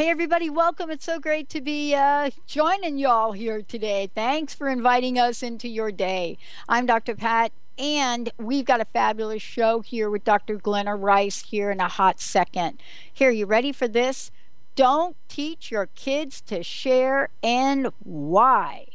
[0.00, 0.88] Hey, everybody, welcome.
[0.88, 4.08] It's so great to be uh, joining y'all here today.
[4.14, 6.38] Thanks for inviting us into your day.
[6.70, 7.14] I'm Dr.
[7.14, 10.56] Pat, and we've got a fabulous show here with Dr.
[10.56, 12.80] Glenna Rice here in a hot second.
[13.12, 14.30] Here, you ready for this?
[14.74, 18.86] Don't teach your kids to share and why.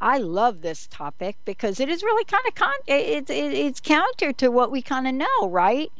[0.00, 4.52] I love this topic because it is really kind of con- it's it's counter to
[4.52, 5.90] what we kind of know, right?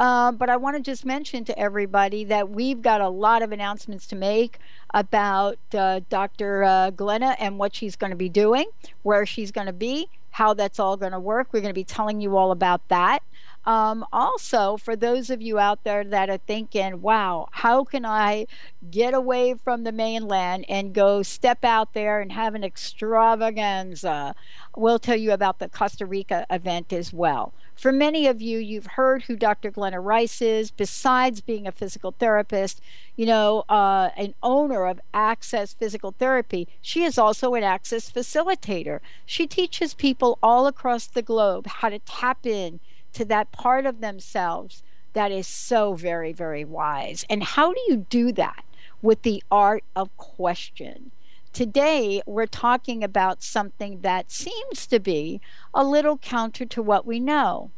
[0.00, 3.52] Uh, but I want to just mention to everybody that we've got a lot of
[3.52, 4.58] announcements to make
[4.94, 6.64] about uh, Dr.
[6.64, 8.64] Uh, Glenna and what she's going to be doing,
[9.02, 11.48] where she's going to be, how that's all going to work.
[11.52, 13.22] We're going to be telling you all about that.
[13.66, 18.46] Um, also, for those of you out there that are thinking, wow, how can I
[18.90, 24.34] get away from the mainland and go step out there and have an extravaganza?
[24.74, 27.52] We'll tell you about the Costa Rica event as well.
[27.74, 29.70] For many of you, you've heard who Dr.
[29.70, 30.70] Glenna Rice is.
[30.70, 32.80] Besides being a physical therapist,
[33.16, 39.00] you know, uh, an owner of Access Physical Therapy, she is also an Access facilitator.
[39.24, 42.80] She teaches people all across the globe how to tap in
[43.14, 44.82] to that part of themselves
[45.12, 47.24] that is so very, very wise.
[47.28, 48.64] And how do you do that
[49.02, 51.10] with the art of question?
[51.52, 55.40] Today, we're talking about something that seems to be
[55.74, 57.72] a little counter to what we know.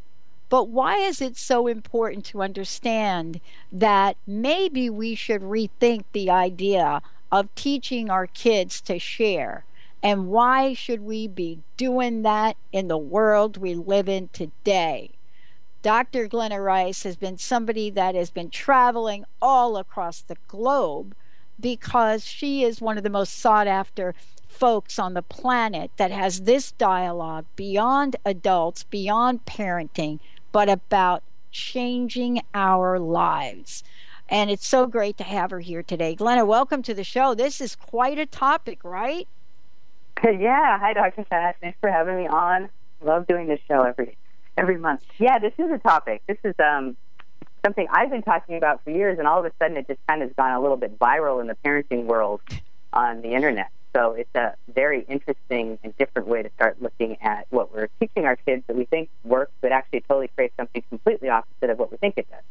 [0.51, 3.41] But why is it so important to understand
[3.73, 7.01] that maybe we should rethink the idea
[7.33, 9.65] of teaching our kids to share?
[10.03, 15.13] And why should we be doing that in the world we live in today?
[15.81, 16.29] Dr.
[16.29, 21.15] Glenna Rice has been somebody that has been traveling all across the globe
[21.63, 24.15] because she is one of the most sought after
[24.49, 30.21] folks on the planet that has this dialogue beyond adults, beyond parenting,
[30.53, 33.83] but about changing our lives.
[34.29, 36.15] And it's so great to have her here today.
[36.15, 37.35] Glenna, welcome to the show.
[37.35, 39.27] This is quite a topic, right?
[40.25, 40.79] Yeah.
[40.79, 41.25] Hi, Dr.
[41.25, 41.57] Pat.
[41.61, 42.69] Thanks for having me on.
[43.01, 44.17] Love doing this show every
[44.57, 45.03] every month.
[45.19, 46.23] Yeah, this is a topic.
[46.29, 46.97] This is um,
[47.63, 50.23] something I've been talking about for years, and all of a sudden it just kind
[50.23, 52.41] of has gone a little bit viral in the parenting world
[52.93, 53.71] on the internet.
[53.95, 58.25] So it's a very interesting and different way to start looking at what we're teaching
[58.25, 61.91] our kids that we think works, but actually totally creates something completely opposite of what
[61.91, 62.43] we think it does.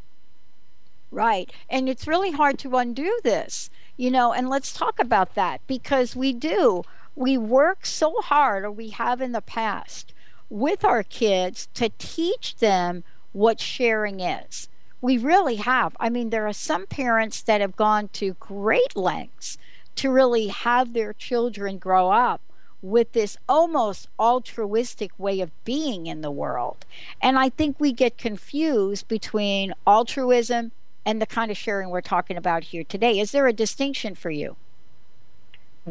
[1.09, 1.51] Right.
[1.69, 6.15] And it's really hard to undo this, you know, and let's talk about that because
[6.15, 6.83] we do.
[7.15, 10.13] We work so hard, or we have in the past,
[10.49, 14.69] with our kids to teach them what sharing is.
[15.01, 15.95] We really have.
[15.99, 19.57] I mean, there are some parents that have gone to great lengths
[19.95, 22.41] to really have their children grow up
[22.83, 26.85] with this almost altruistic way of being in the world.
[27.21, 30.71] And I think we get confused between altruism
[31.05, 33.19] and the kind of sharing we're talking about here today.
[33.19, 34.55] Is there a distinction for you?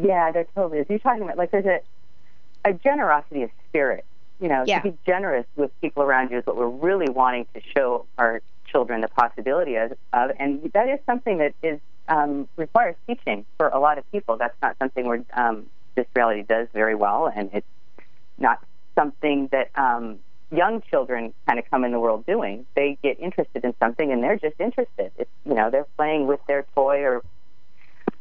[0.00, 0.86] Yeah, there totally is.
[0.88, 1.80] You're talking about like there's a
[2.64, 4.04] a generosity of spirit.
[4.40, 4.80] You know, Yeah.
[4.80, 8.40] to be generous with people around you is what we're really wanting to show our
[8.70, 13.78] children the possibility of, and that is something that is um, requires teaching for a
[13.78, 14.36] lot of people.
[14.36, 17.66] That's not something where um, this reality does very well, and it's
[18.38, 18.62] not
[18.94, 20.18] something that um,
[20.50, 22.66] young children kind of come in the world doing.
[22.74, 25.12] They get interested in something, and they're just interested.
[25.16, 27.22] It's you know they're playing with their toy or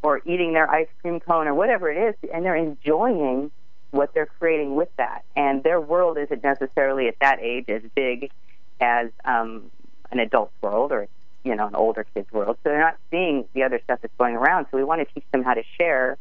[0.02, 3.52] or eating their ice cream cone or whatever it is, and they're enjoying
[3.92, 5.24] what they're creating with that.
[5.36, 8.32] And their world isn't necessarily at that age as big
[8.80, 9.72] as um,
[10.12, 11.08] an adult's world or
[11.44, 12.58] you know an older kid's world.
[12.64, 14.68] So they're not seeing the other stuff that's going around.
[14.72, 16.18] So we want to teach them how to share.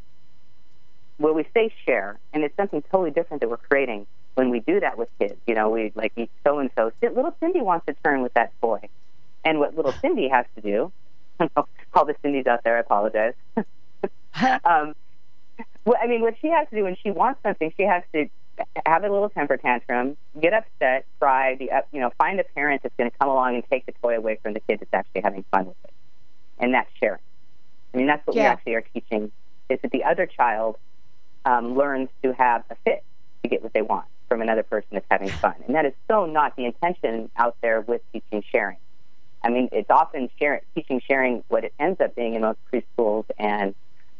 [1.18, 4.78] Well, we say share, and it's something totally different that we're creating when we do
[4.80, 5.34] that with kids.
[5.46, 6.12] You know, we like
[6.44, 6.92] so and so.
[7.02, 8.88] Little Cindy wants to turn with that toy,
[9.44, 10.92] and what little Cindy has to do.
[11.94, 13.34] all the Cindy's out there, I apologize.
[13.56, 14.94] um,
[15.84, 18.28] well, I mean, what she has to do when she wants something, she has to
[18.86, 22.82] have a little temper tantrum, get upset, cry, be up, you know, find a parent
[22.82, 25.22] that's going to come along and take the toy away from the kid that's actually
[25.22, 25.92] having fun with it,
[26.58, 27.20] and that's sharing.
[27.92, 29.32] I mean, that's what we actually are teaching:
[29.68, 30.76] is that the other child
[31.44, 33.02] um, learns to have a fit
[33.42, 36.26] to get what they want from another person that's having fun, and that is so
[36.26, 38.76] not the intention out there with teaching sharing.
[39.42, 41.44] I mean, it's often sharing, teaching sharing.
[41.48, 43.74] What it ends up being in most preschools and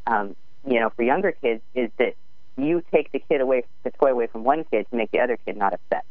[0.06, 0.36] um,
[0.66, 2.14] you know, for younger kids, is that
[2.58, 5.38] you take the kid away, the toy away from one kid to make the other
[5.44, 6.04] kid not upset.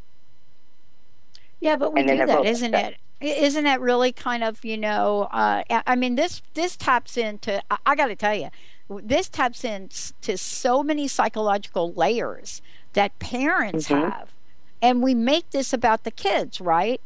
[1.59, 2.94] Yeah, but we do that, isn't upset.
[3.19, 3.38] it?
[3.39, 5.27] Isn't that really kind of you know?
[5.31, 7.61] Uh, I mean, this this taps into.
[7.71, 8.49] I, I got to tell you,
[8.89, 12.61] this taps into so many psychological layers
[12.93, 14.11] that parents Mhm.
[14.11, 14.29] have,
[14.83, 17.01] and we make this about the kids, right?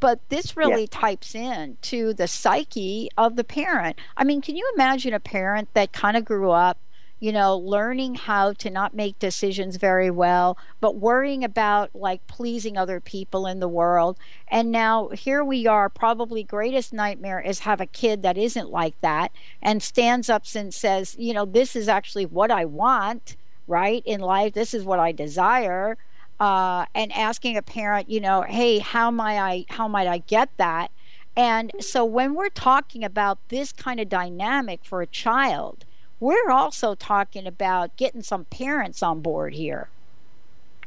[0.00, 3.98] But this really types in to the psyche of the parent.
[4.16, 6.78] I mean, can you imagine a parent that kind of grew up,
[7.20, 12.76] you know, learning how to not make decisions very well, but worrying about like pleasing
[12.76, 14.18] other people in the world.
[14.48, 19.00] And now here we are, probably greatest nightmare is have a kid that isn't like
[19.00, 23.36] that and stands up and says, you know, this is actually what I want,
[23.66, 24.02] right?
[24.06, 25.96] In life, this is what I desire
[26.40, 30.50] uh, and asking a parent, you know, hey, how might I how might I get
[30.56, 30.90] that?
[31.36, 35.84] And so when we're talking about this kind of dynamic for a child,
[36.20, 39.88] we're also talking about getting some parents on board here.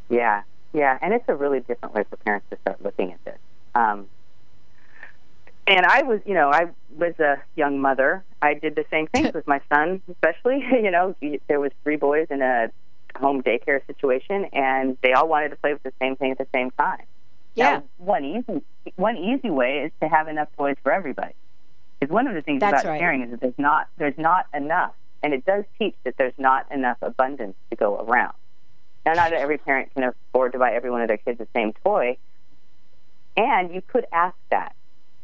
[0.09, 0.43] Yeah,
[0.73, 3.37] yeah, and it's a really different way for parents to start looking at this.
[3.75, 4.07] Um,
[5.67, 6.67] and I was, you know, I
[6.97, 8.23] was a young mother.
[8.41, 10.65] I did the same things with my son, especially.
[10.81, 11.15] You know,
[11.47, 12.69] there was three boys in a
[13.15, 16.47] home daycare situation, and they all wanted to play with the same thing at the
[16.53, 17.03] same time.
[17.55, 18.61] Yeah, Now, one easy
[18.95, 21.33] one easy way is to have enough toys for everybody.
[21.99, 22.99] Because one of the things That's about right.
[22.99, 26.71] sharing is that there's not there's not enough, and it does teach that there's not
[26.71, 28.33] enough abundance to go around.
[29.05, 31.73] Now, not every parent can afford to buy every one of their kids the same
[31.83, 32.17] toy,
[33.35, 34.75] and you could ask that,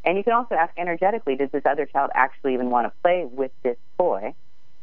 [0.04, 3.24] and you can also ask energetically: Does this other child actually even want to play
[3.24, 4.34] with this toy,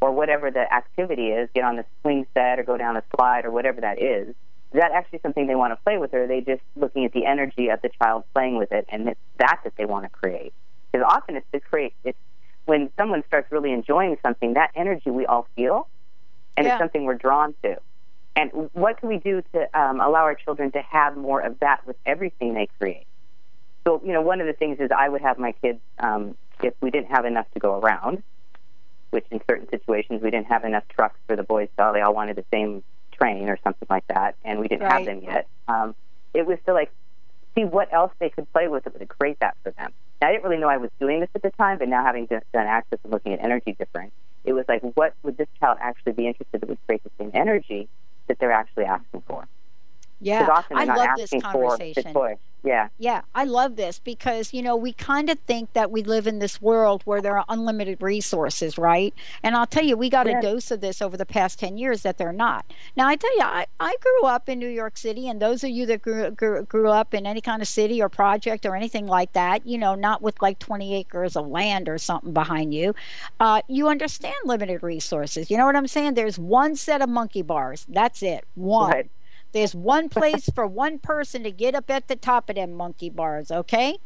[0.02, 1.50] or whatever the activity is?
[1.54, 4.34] Get on the swing set or go down a slide or whatever that is
[4.76, 7.14] is that actually something they want to play with, or are they just looking at
[7.14, 10.10] the energy of the child playing with it, and it's that that they want to
[10.10, 10.54] create?
[10.92, 11.94] Because often it's to create.
[12.04, 12.18] It's
[12.66, 15.88] when someone starts really enjoying something, that energy we all feel,
[16.58, 16.74] and Yeah.
[16.74, 17.78] it's something we're drawn to.
[18.36, 21.86] And what can we do to um, allow our children to have more of that
[21.88, 23.08] with everything they create?
[23.88, 26.74] So, you know, one of the things is I would have my kids, um, if
[26.82, 28.24] we didn't have enough to go around,
[29.12, 32.14] which in certain situations we didn't have enough trucks for the boys, so they all
[32.14, 32.84] wanted the same
[33.14, 34.92] train or something like that, and we didn't Right.
[34.92, 35.48] have them yet.
[35.68, 35.96] Um,
[36.34, 36.92] it was to like
[37.58, 39.94] see what else they could play with that would create that for them.
[40.22, 42.42] I didn't really know I was doing this at the time, but now having done
[42.54, 44.12] access and looking at energy difference,
[44.44, 47.32] it was like, what would this child actually be interested that would create the same
[47.34, 47.88] energy
[48.28, 49.48] that they're actually asking for?
[50.20, 50.64] Yeah.
[50.72, 52.38] I love this asking for the conversation.
[52.66, 56.26] Yeah, Yeah, I love this because, you know, we kind of think that we live
[56.26, 59.14] in this world where there are unlimited resources, right?
[59.44, 60.40] And I'll tell you, we got Yeah.
[60.40, 62.66] a dose of this over the past 10 years that they're not.
[62.96, 65.70] Now, I tell you, I, I grew up in New York City, and those of
[65.70, 69.06] you that grew, grew, grew up in any kind of city or project or anything
[69.06, 72.96] like that, you know, not with like 20 acres of land or something behind you,
[73.40, 75.52] uh, you understand limited resources.
[75.52, 76.16] You know what I'm saying?
[76.16, 77.86] There's one set of monkey bars.
[77.88, 78.44] That's it.
[78.56, 78.92] One.
[78.92, 79.12] right.
[79.56, 83.10] There's one place for one person to get up at the top of them monkey
[83.10, 83.98] bars, okay?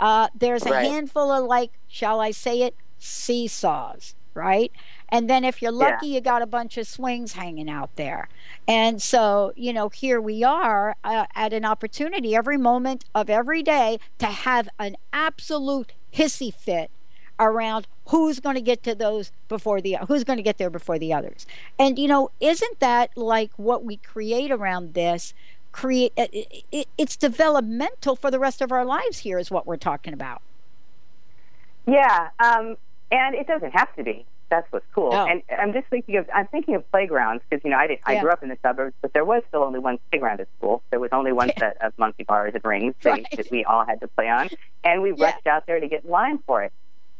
[0.00, 0.74] Uh, there's a Right.
[0.74, 4.72] handful of, like, shall I say it, seesaws, right?
[5.10, 6.02] And then if you're Yeah.
[6.02, 8.28] lucky, you got a bunch of swings hanging out there.
[8.66, 13.62] And so, you know, here we are uh, at an opportunity every moment of every
[13.62, 16.90] day to have an absolute hissy fit
[17.40, 20.98] around who's going to get to those before the who's going to get there before
[20.98, 21.46] the others
[21.78, 25.34] and you know isn't that like what we create around this
[25.72, 26.30] create it,
[26.70, 30.42] it, it's developmental for the rest of our lives here is what we're talking about
[31.86, 32.76] Yeah, um,
[33.10, 34.26] and it doesn't have to be.
[34.50, 35.12] That's what's cool.
[35.12, 35.26] No.
[35.26, 38.16] And I'm just thinking of I'm thinking of playgrounds because you know I did, I
[38.16, 40.82] grew up in the suburbs, but there was still only one playground at school.
[40.90, 43.26] There was only one set of monkey bars and rings that, Right.
[43.36, 44.50] that we all had to play on,
[44.84, 45.16] and we Yeah.
[45.26, 46.72] rushed out there to get in line for it.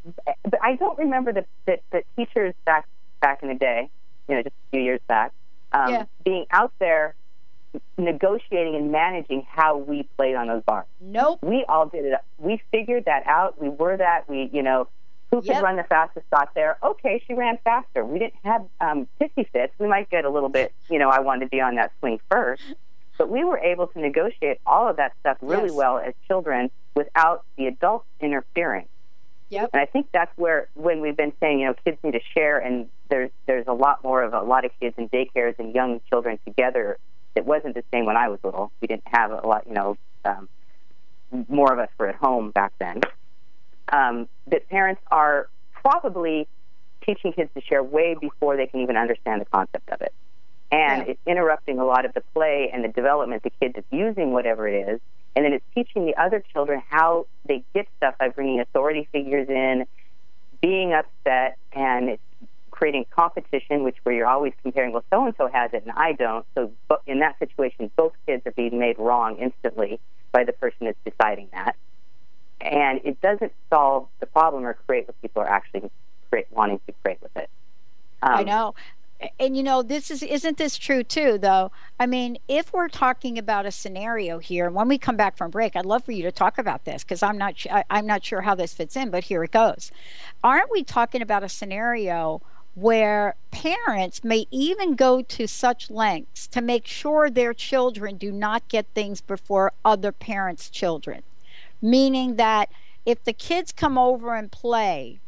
[0.04, 2.86] But I don't remember that that, that teachers back
[3.20, 3.88] back in the day,
[4.28, 5.32] you know, just a few years back,
[5.72, 6.04] um, Yeah.
[6.24, 7.14] being out there
[7.98, 12.14] negotiating and managing how we played on those bars nope we all did it.
[12.38, 13.60] We figured that out.
[13.60, 14.28] We were that.
[14.28, 14.88] We, you know,
[15.30, 15.62] who could Yep.
[15.62, 16.78] run the fastest got there?
[16.82, 18.04] Okay, she ran faster.
[18.04, 19.72] We didn't have um, pissy fits.
[19.78, 22.18] We might get a little bit, you know, I wanted to be on that swing
[22.30, 22.62] first.
[23.18, 25.72] But we were able to negotiate all of that stuff really Yes.
[25.72, 28.86] well as children without the adults interfering.
[29.54, 29.70] Yep.
[29.72, 32.58] And I think that's where, when we've been saying, you know, kids need to share,
[32.58, 36.00] and there's there's a lot more of a lot of kids in daycares and young
[36.10, 36.98] children together
[37.34, 38.70] it wasn't the same when I was little.
[38.80, 40.48] We didn't have a lot, you know, um,
[41.48, 43.00] more of us were at home back then.
[43.92, 46.46] Um, that parents are probably
[47.04, 50.14] teaching kids to share way before they can even understand the concept of it.
[50.70, 51.12] And yeah.
[51.12, 54.66] it's interrupting a lot of the play and the development the kids is using whatever
[54.68, 55.00] it is.
[55.36, 59.48] And then it's teaching the other children how they get stuff by bringing authority figures
[59.48, 59.84] in,
[60.60, 62.22] being upset, and it's
[62.70, 66.12] creating competition, which where you're always comparing, well, so and so has it and I
[66.12, 66.44] don't.
[66.54, 66.72] So
[67.06, 70.00] in that situation, both kids are being made wrong instantly
[70.32, 71.76] by the person that's deciding that.
[72.60, 75.90] And it doesn't solve the problem or create what people are actually
[76.30, 77.48] create, wanting to create with it.
[78.22, 78.74] Um, I know.
[79.38, 81.70] And you know, this is isn't this true too though?
[81.98, 85.76] I mean, if we're talking about a scenario here, when we come back from break,
[85.76, 87.54] I'd love for you to talk about this because I'm not
[87.88, 89.90] I'm not sure how this fits in, but here it goes.
[90.42, 92.42] Aren't we talking about a scenario
[92.74, 98.68] where parents may even go to such lengths to make sure their children do not
[98.68, 101.22] get things before other parents' children.
[101.80, 102.70] Meaning that
[103.06, 105.20] if the kids come over and play,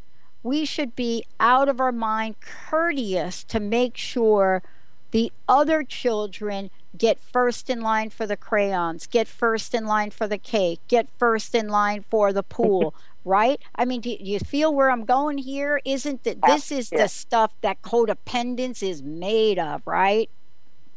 [0.46, 4.62] we should be out of our mind courteous to make sure
[5.10, 10.28] the other children get first in line for the crayons, get first in line for
[10.28, 13.60] the cake, get first in line for the pool, right?
[13.74, 15.80] I mean, do you feel where I'm going here?
[15.84, 20.30] Isn't that this is the stuff that codependence is made of, right?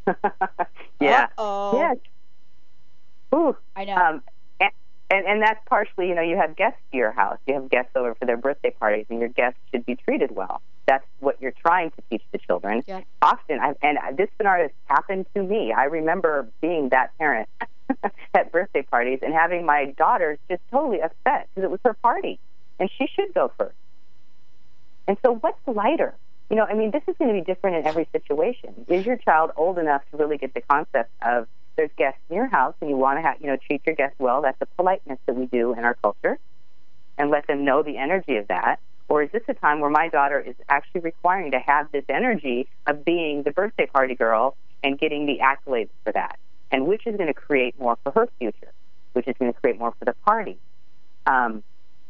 [0.99, 1.27] yeah.
[1.39, 1.79] Uh-oh.
[1.79, 3.37] Yeah.
[3.37, 3.57] Ooh.
[3.75, 3.95] I know.
[3.95, 4.23] Um,
[5.09, 7.39] and, and that's partially, you know, you have guests to your house.
[7.47, 10.61] You have guests over for their birthday parties, and your guests should be treated well.
[10.85, 12.83] That's what you're trying to teach the children.
[12.87, 13.01] Yeah.
[13.21, 15.73] Often, I, and this scenario has happened to me.
[15.73, 17.49] I remember being that parent
[18.33, 22.39] at birthday parties and having my daughters just totally upset because it was her party
[22.79, 23.75] and she should go first.
[25.07, 26.13] And so, what's lighter?
[26.49, 28.85] You know, I mean, this is going to be different in every situation.
[28.87, 31.47] Is your child old enough to really get the concept of
[31.79, 34.17] there's guests in your house and you want to have, you know, treat your guests
[34.19, 34.41] well?
[34.41, 36.37] That's a politeness that we do in our culture
[37.17, 38.79] and let them know the energy of that.
[39.07, 42.67] Or is this a time where my daughter is actually requiring to have this energy
[42.85, 46.37] of being the birthday party girl and getting the accolades for that?
[46.71, 48.71] and which is going to create more for her future,
[49.13, 50.57] which is going to create more for the party.
[51.25, 51.63] Um,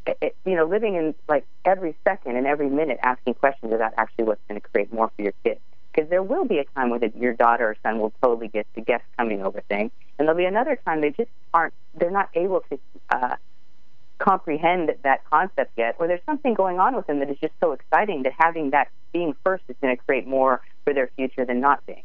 [0.06, 4.26] it, you know, living in like every second and every minute asking questions about actually
[4.26, 5.60] what's going to create more for your kid.
[5.92, 8.82] Because there will be a time when your daughter or son will totally get the
[8.82, 12.62] guest coming over thing, and there'll be another time they just aren't, they're not able
[12.70, 12.80] to
[13.10, 13.36] uh,
[14.20, 17.72] comprehend that concept yet, or there's something going on with them that is just so
[17.72, 21.60] exciting that having that being first is going to create more for their future than
[21.60, 22.04] not being.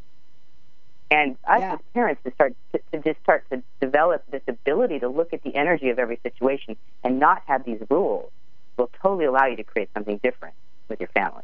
[1.11, 1.75] And us yeah.
[1.75, 5.43] as parents to start to, to just start to develop this ability to look at
[5.43, 8.31] the energy of every situation and not have these rules
[8.77, 10.55] will totally allow you to create something different
[10.89, 11.43] with your family.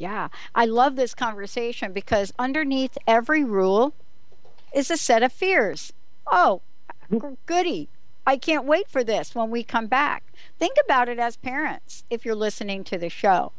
[0.00, 3.92] Yeah, I love this conversation because underneath every rule
[4.74, 5.92] is a set of fears.
[6.26, 6.62] Oh,
[7.12, 7.34] mm-hmm.
[7.44, 7.90] goody.
[8.26, 10.24] I can't wait for this when we come back.
[10.58, 13.52] Think about it as parents if you're listening to the show.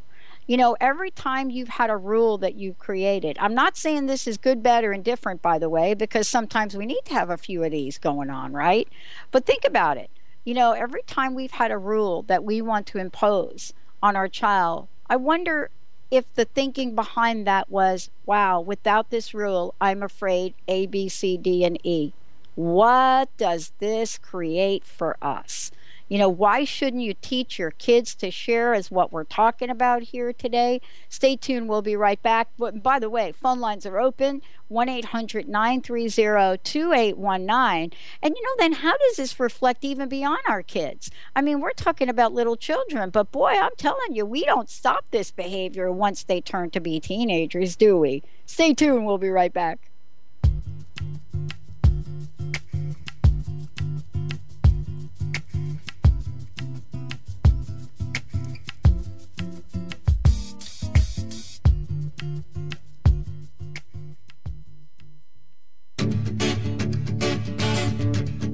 [0.48, 4.26] You know, every time you've had a rule that you've created, I'm not saying this
[4.26, 7.36] is good, bad, or indifferent, by the way, because sometimes we need to have a
[7.36, 8.88] few of these going on, right?
[9.30, 10.10] But think about it.
[10.44, 13.72] You know, every time we've had a rule that we want to impose
[14.02, 15.70] on our child, I wonder
[16.12, 21.38] if the thinking behind that was, wow, without this rule, I'm afraid A, B, C,
[21.38, 22.12] D, and E.
[22.54, 25.72] What does this create for us?
[26.12, 30.02] You know, why shouldn't you teach your kids to share is what we're talking about
[30.02, 30.82] here today?
[31.08, 31.70] Stay tuned.
[31.70, 32.48] We'll be right back.
[32.58, 37.98] But by the way, phone lines are open 1 800 930 2819.
[38.22, 41.10] And you know, then how does this reflect even beyond our kids?
[41.34, 45.06] I mean, we're talking about little children, but boy, I'm telling you, we don't stop
[45.12, 48.22] this behavior once they turn to be teenagers, do we?
[48.44, 49.06] Stay tuned.
[49.06, 49.91] We'll be right back.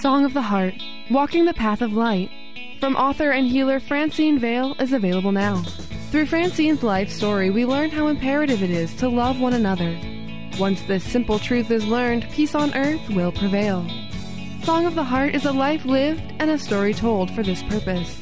[0.00, 0.76] Song of the Heart
[1.10, 2.30] Walking the Path of Light
[2.80, 5.62] from author and healer Francine Vale is available now.
[6.10, 10.00] Through Francine's life story, we learn how imperative it is to love one another.
[10.58, 13.86] Once this simple truth is learned, peace on earth will prevail.
[14.62, 18.20] Song of the Heart is a life lived and a story told for this purpose.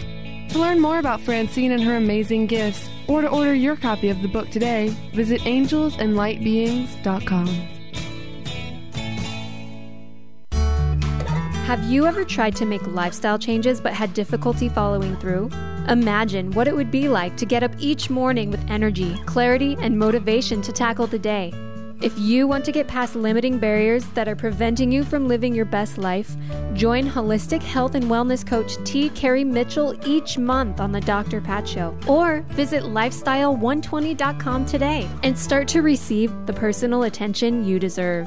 [0.48, 4.20] To learn more about Francine and her amazing gifts, or to order your copy of
[4.20, 7.77] the book today, visit angelsandlightbeings.com.
[11.68, 15.50] Have you ever tried to make lifestyle changes but had difficulty following through?
[15.90, 19.98] Imagine what it would be like to get up each morning with energy, clarity, and
[19.98, 21.52] motivation to tackle the day.
[22.00, 25.66] If you want to get past limiting barriers that are preventing you from living your
[25.66, 26.34] best life,
[26.72, 29.10] join holistic health and wellness coach T.
[29.10, 31.42] Carrie Mitchell each month on the Dr.
[31.42, 31.94] Pat Show.
[32.06, 38.26] Or visit lifestyle120.com today and start to receive the personal attention you deserve.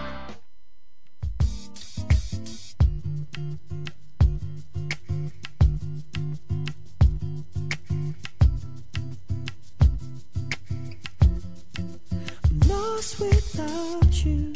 [13.61, 14.53] without you.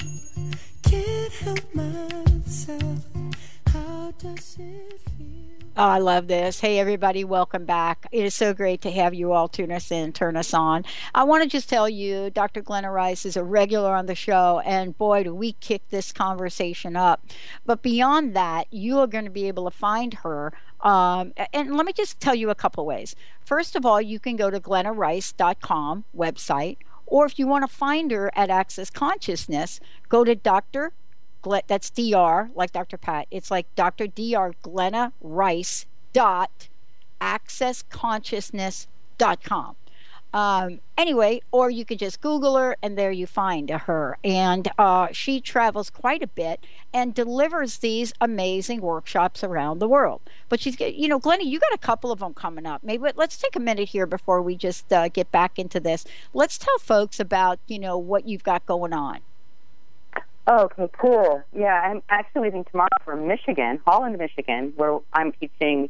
[0.83, 3.05] Can't help myself.
[3.67, 5.35] How does it feel?
[5.77, 6.61] Oh, I love this.
[6.61, 8.07] Hey, everybody, welcome back.
[8.13, 10.85] It is so great to have you all tune us in, turn us on.
[11.13, 12.61] I want to just tell you, Dr.
[12.61, 16.95] Glenna Rice is a regular on the show, and boy, do we kick this conversation
[16.95, 17.27] up.
[17.65, 20.53] But beyond that, you are going to be able to find her.
[20.79, 23.13] Um, and let me just tell you a couple ways.
[23.43, 28.11] First of all, you can go to glennarice.com website, or if you want to find
[28.11, 30.93] her at Access Consciousness, go to Dr
[31.67, 36.69] that's dr like dr pat it's like dr dr glenna rice dot
[37.21, 39.75] accessconsciousness.com
[40.35, 44.17] um, anyway or you could just google her and there you find her.
[44.21, 46.59] And uh, she travels quite a bit
[46.95, 51.73] and delivers these amazing workshops around the world but she's you know glenna you got
[51.73, 54.91] a couple of them coming up maybe let's take a minute here before we just
[54.93, 58.93] uh, get back into this let's tell folks about you know what you've got going
[58.93, 59.19] on
[60.47, 61.41] Oh, okay, cool.
[61.57, 65.89] Yeah, I'm actually leaving tomorrow for Michigan, Holland, Michigan, where I'm teaching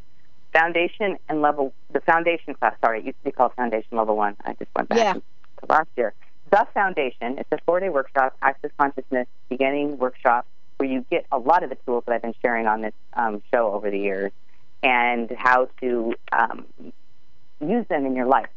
[0.54, 2.74] foundation and level the foundation class.
[2.82, 4.34] Sorry, it used to be called foundation level one.
[4.46, 5.12] I just went back Yeah.
[5.12, 5.22] to
[5.68, 6.14] last year.
[6.50, 7.36] The foundation.
[7.36, 10.46] It's a four-day workshop, access consciousness beginning workshop,
[10.78, 13.42] where you get a lot of the tools that I've been sharing on this um,
[13.52, 14.32] show over the years,
[14.82, 16.66] and how to um,
[17.60, 18.48] use them in your life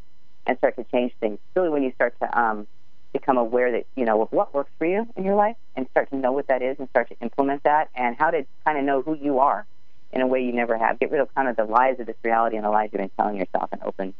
[0.46, 1.40] and start to change things.
[1.56, 2.68] Really, when you start to um,
[3.14, 6.10] become aware that you know of what works for you in your life and start
[6.10, 8.84] to know what that is and start to implement that and how to kind of
[8.84, 9.66] know who you are
[10.12, 11.00] in a way you never have.
[11.00, 13.12] Get rid of kind of the lies of this reality and the lies you've been
[13.18, 14.14] telling yourself and open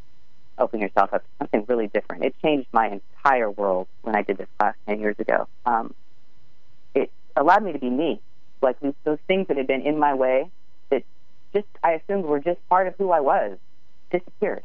[0.58, 2.24] open yourself up to something really different.
[2.24, 5.48] It changed my entire world when I did this class ten years ago.
[5.66, 5.94] Um,
[6.94, 8.22] it allowed me to be me.
[8.62, 10.52] Like those, things that had been in my way
[10.90, 11.04] that
[11.54, 13.58] just I assumed were just part of who I was
[14.12, 14.64] disappeared.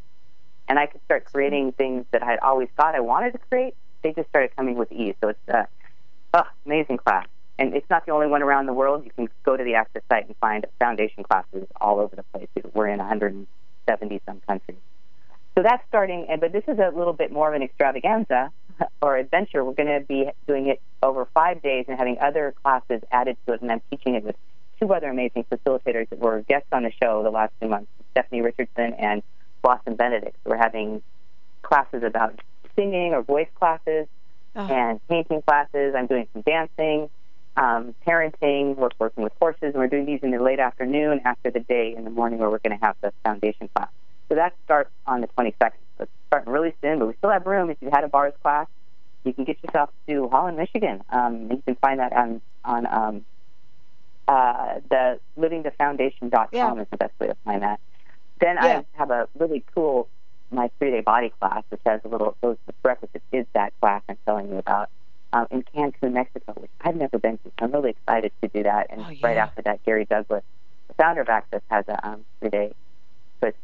[0.67, 3.75] And I could start creating things that I had always thought I wanted to create
[4.05, 5.17] they just started coming with ease.
[5.21, 5.49] So it's
[6.33, 7.27] uh, amazing class.
[7.59, 9.05] And it's not the only one around the world.
[9.05, 12.49] You can go to the Access site and find foundation classes all over the place.
[12.73, 14.79] We're in 170 some countries.
[15.57, 18.51] So that's starting, and but this is a little bit more of an extravaganza
[19.03, 19.65] or adventure.
[19.65, 23.55] We're going to be doing it over five days and having other classes added to
[23.55, 24.37] it, and I'm teaching it with
[24.81, 28.43] two other amazing facilitators that were guests on the show the last two months, Stephanie
[28.43, 29.23] Richardson and
[29.63, 30.37] Blossom Benedict.
[30.45, 31.03] We're having
[31.63, 32.41] classes about
[32.77, 34.07] singing or voice classes
[34.57, 34.61] Oh.
[34.73, 35.97] and painting classes.
[35.97, 37.11] I'm doing some dancing
[37.57, 41.51] um, parenting, we're working with horses, and we're doing these in the late afternoon after
[41.51, 43.89] the day in the morning where we're going to have the foundation class.
[44.29, 45.73] So that starts on the 22nd.
[46.01, 47.71] It's starting really soon, but we still have room.
[47.71, 48.67] If you had a bars class,
[49.25, 51.03] you can get yourself to Holland, Michigan.
[51.11, 53.25] Um, you can find that on on um,
[54.29, 56.83] uh, the livingthefoundation.com Yeah.
[56.83, 57.81] is the best way to find that.
[58.41, 58.83] Then Yeah.
[58.95, 60.09] I have a really cool
[60.51, 64.03] my three day body class, which has a little those the prerequisites is that class
[64.09, 64.89] I'm telling you about
[65.33, 67.45] um, in Cancun, Mexico, which I've never been to.
[67.45, 68.87] So I'm really excited to do that.
[68.91, 70.43] And Oh, right after that, Gary Douglas,
[70.89, 72.73] the founder of Access, has a um, three day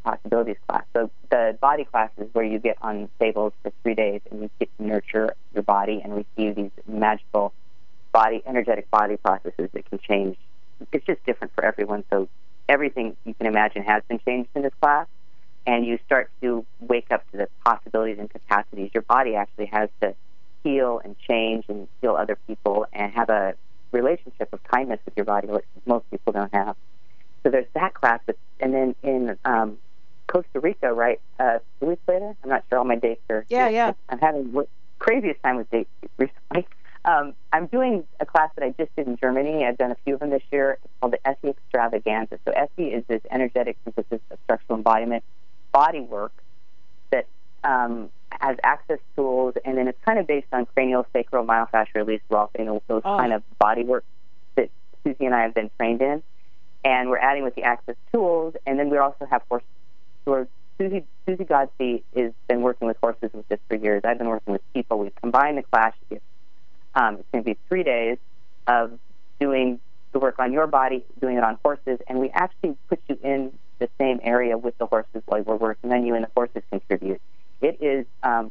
[0.05, 0.85] possibilities class.
[0.95, 4.51] So the body class is where you get on tables for three days and you
[4.59, 7.53] get to nurture your body and receive these magical
[8.13, 10.37] body, energetic body processes that can change.
[10.93, 12.05] It's just different for everyone.
[12.11, 12.29] So
[12.69, 15.07] everything you can imagine has been changed in this class.
[15.67, 19.91] And you start to wake up to the possibilities and capacities your body actually has
[20.01, 20.15] to
[20.65, 23.55] heal and change and heal other people and have a
[23.93, 26.77] relationship of kindness with your body, which most people don't have.
[27.43, 28.21] So there's that class,
[28.61, 29.79] and then in um,
[30.27, 32.35] Costa Rica, right, uh, two weeks later.
[32.43, 33.45] I'm not sure all my dates are.
[33.49, 33.93] Yeah, yeah.
[34.09, 36.67] I'm having w- craziest time with dates recently.
[37.03, 39.65] Um, I'm doing a class that I just did in Germany.
[39.65, 40.77] I've done a few of them this year.
[40.85, 42.39] It's called the Essie Extravaganza.
[42.45, 45.25] So Essie is this energetic synthesis of structural embodiment
[45.73, 46.35] body work
[47.11, 47.27] that
[47.65, 52.21] um, has access tools, and then it's kind of based on cranial sacral myofascial release
[52.29, 53.17] wealth, you know, those Oh.
[53.17, 54.05] kind of body work
[54.57, 54.69] that
[55.03, 56.23] Susie and I have been trained in.
[56.85, 59.69] And we're adding with the access tools, and then we also have horses.
[60.25, 60.47] So
[60.79, 64.03] Susie, Susie Godsey has been working with horses with this for years.
[64.05, 64.99] I've been working with people.
[64.99, 65.93] We've combined the class.
[66.95, 68.17] Um, it's going to be three days
[68.67, 68.99] of
[69.39, 69.79] doing
[70.13, 73.53] the work on your body, doing it on horses, and we actually put you in
[73.79, 77.21] the same area with the horses while we're working on you, and the horses contribute.
[77.61, 78.49] It is um,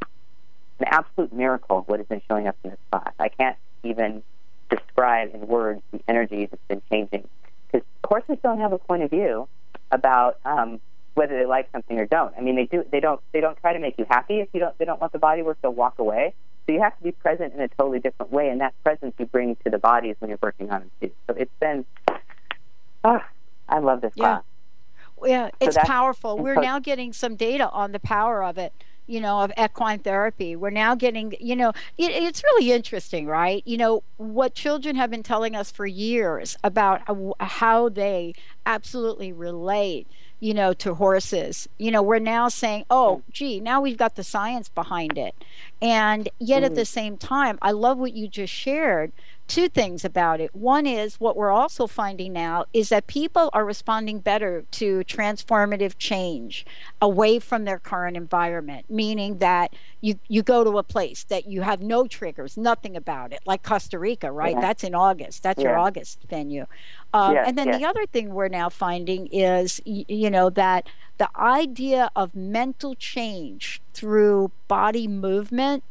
[0.80, 3.12] an absolute miracle what has been showing up in this class.
[3.20, 4.24] I can't even
[4.70, 7.28] describe in words the energy that's been changing
[7.72, 9.48] because horses don't have a point of view
[9.92, 10.80] about um,
[11.16, 12.34] whether they like something or don't.
[12.38, 12.84] I mean, they do.
[12.92, 13.22] They don't.
[13.32, 14.78] They don't try to make you happy if you don't.
[14.78, 15.58] They don't want the body work.
[15.62, 16.34] They'll walk away.
[16.66, 19.26] So you have to be present in a totally different way, and that presence you
[19.26, 21.12] bring to the bodies when you're working on them too.
[21.28, 21.86] So it's been.
[23.04, 23.22] Oh,
[23.68, 24.24] I love this Yeah.
[24.24, 24.44] class.
[25.26, 26.38] Yeah, it's that's- powerful.
[26.38, 28.72] We're so- now getting some data on the power of it,
[29.10, 30.56] you know, of equine therapy.
[30.56, 33.63] We're now getting, you know, it, it's really interesting, right?
[33.65, 37.02] You know, what children have been telling us for years about
[37.39, 38.34] how- they
[38.65, 40.08] absolutely relate,
[40.39, 41.67] you know, to horses.
[41.80, 45.36] You know, we're now saying, oh, gee, now we've got the science behind it.
[45.82, 46.76] And yet at Mhm.
[46.76, 49.12] the same time, I love what you just shared
[49.50, 50.56] two things about it.
[50.56, 55.96] One is what we're also finding now is that people are responding better to transformative
[55.98, 56.66] change
[57.02, 61.62] away from their current environment, meaning that you, you go to a place that you
[61.62, 64.54] have no triggers, nothing about it, like Costa Rica, right?
[64.56, 64.62] Yeah.
[64.62, 65.44] That's in August.
[65.44, 66.66] That's your August venue.
[67.14, 71.30] Um, Yes, and then the other thing we're now finding is, you know, that the
[71.36, 75.84] idea of mental change through body movement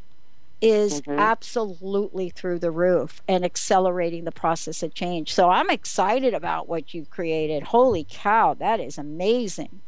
[0.61, 1.17] is Mhm.
[1.17, 5.33] absolutely through the roof and accelerating the process of change.
[5.33, 7.63] So I'm excited about what you've created.
[7.63, 9.81] Holy cow, that is amazing.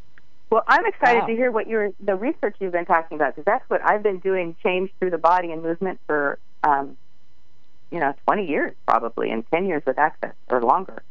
[0.50, 1.28] Well, I'm excited Wow.
[1.28, 4.20] to hear what you're the research you've been talking about because that's what I've been
[4.20, 6.98] doing change through the body and movement for um,
[7.92, 11.04] you know 20 years probably and 10 years with access or longer.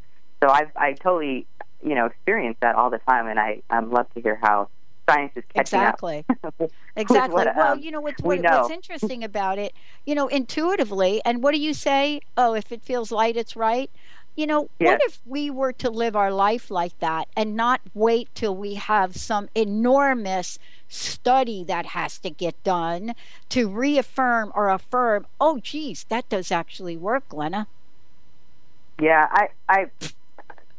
[0.43, 1.47] So I've I totally
[1.83, 4.69] you know experienced that all the time and I I love to hear how
[5.11, 6.25] science is catching Exactly.
[6.45, 6.55] up.
[6.59, 7.35] with Exactly.
[7.35, 8.61] what, well, um, you know what's what, know.
[8.61, 12.21] what's interesting about it, you know, intuitively, and what do you say?
[12.37, 13.91] Oh, if it feels light, it's right.
[14.37, 18.29] You know, what if we were to live our life like that and not wait
[18.35, 23.15] till we have some enormous study that has to get done
[23.51, 27.67] to reaffirm or affirm, oh, geez, that does actually work, Glenna.
[29.01, 29.87] Yeah, I, I,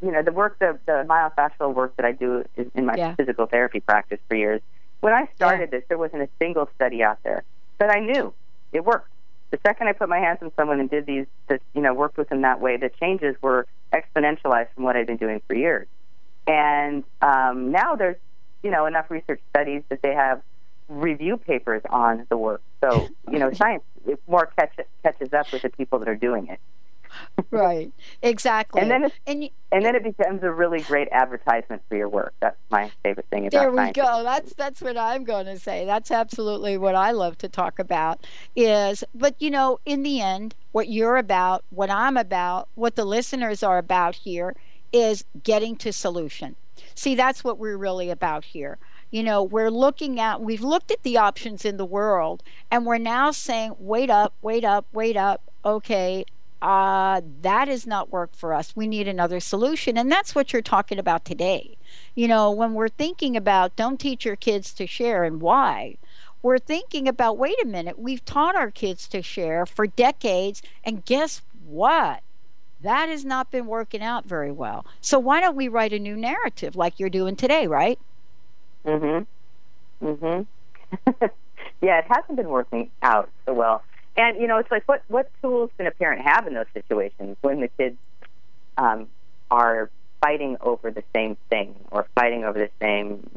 [0.02, 3.16] you know, the work, the the myofascial work that I do is in my Yeah.
[3.16, 4.62] physical therapy practice for years.
[5.02, 7.44] When I started this, there wasn't a single study out there,
[7.80, 8.34] but I knew
[8.72, 9.12] it worked.
[9.52, 12.18] The second I put my hands on someone and did these, that you know, worked
[12.18, 15.88] with them that way, the changes were exponentialized from what I'd been doing for years.
[16.48, 18.18] And um, now there's,
[18.64, 20.42] you know, enough research studies that they have
[20.88, 22.62] review papers on the work.
[22.84, 26.48] So, you know, science it more catch, catches up with the people that are doing
[26.48, 26.60] it.
[27.50, 27.92] Right.
[28.22, 28.82] Exactly.
[28.82, 32.10] And then it's, and you, and then it becomes a really great advertisement for your
[32.10, 32.34] work.
[32.40, 33.60] That's my favorite thing about it.
[33.60, 33.96] There we science.
[33.96, 34.24] go.
[34.24, 35.86] That's that's what I'm going to say.
[35.86, 38.26] That's absolutely what I love to talk about.
[38.56, 43.06] Is but you know, in the end, what you're about, what I'm about, what the
[43.06, 44.56] listeners are about here
[44.92, 46.56] is getting to solution.
[46.96, 48.78] See, that's what we're really about here.
[49.10, 52.98] You know, we're looking at we've looked at the options in the world and we're
[52.98, 55.42] now saying, wait up, wait up, wait up.
[55.64, 56.26] Okay,
[56.62, 58.76] uh, that has not worked for us.
[58.76, 59.98] We need another solution.
[59.98, 61.78] And that's what you're talking about today.
[62.16, 65.98] You know, when we're thinking about don't teach your kids to share and why,
[66.44, 71.06] we're thinking about wait a minute, we've taught our kids to share for decades, and
[71.06, 72.22] guess what?
[72.82, 74.86] That has not been working out very well.
[75.02, 78.00] So why don't we write a new narrative like you're doing today, right?
[78.86, 79.28] Mhm.
[80.02, 80.48] Mhm.
[81.82, 83.84] yeah, it hasn't been working out so well.
[84.16, 87.38] And you know, it's like what what tools can a parent have in those situations
[87.42, 87.98] when the kids
[88.78, 89.08] um,
[89.50, 89.90] are
[90.22, 93.30] fighting over the same thing or fighting over the same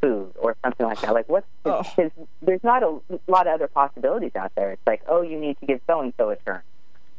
[0.00, 1.12] food or something like that?
[1.12, 4.72] Like, what's because there's not a lot of other possibilities out there.
[4.72, 6.62] It's like, oh, you need to give so and so a turn,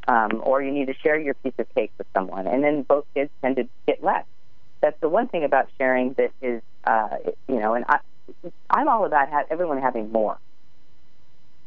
[0.07, 3.05] um, or you need to share your piece of cake with someone, and then both
[3.13, 4.25] kids tend to get less.
[4.81, 7.99] That's the one thing about sharing that is, uh, you know, and I,
[8.69, 10.37] I'm all about ha- everyone having more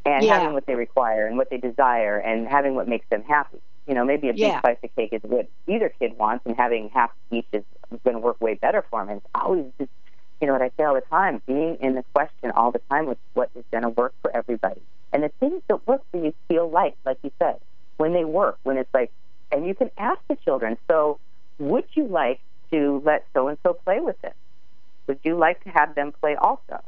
[0.06, 0.34] and Yeah.
[0.34, 3.58] having what they require and what they desire and having what makes them happy.
[3.86, 4.60] You know, maybe a big Yeah.
[4.60, 7.64] slice of cake is what either kid wants, and having half each is
[8.04, 9.10] going to work way better for them.
[9.10, 9.90] And it's always just,
[10.40, 13.06] you know, what I say all the time: being in the question all the time
[13.06, 14.80] with what is going to work for everybody.
[15.12, 17.58] And the things that work for you feel like, like you said,
[17.96, 19.10] when they work, when it's like,
[19.52, 20.76] and you can ask the children.
[20.90, 21.18] So,
[21.58, 22.40] would you like
[22.72, 24.34] to let so and so play with this?
[25.06, 26.80] Would you like to have them play also?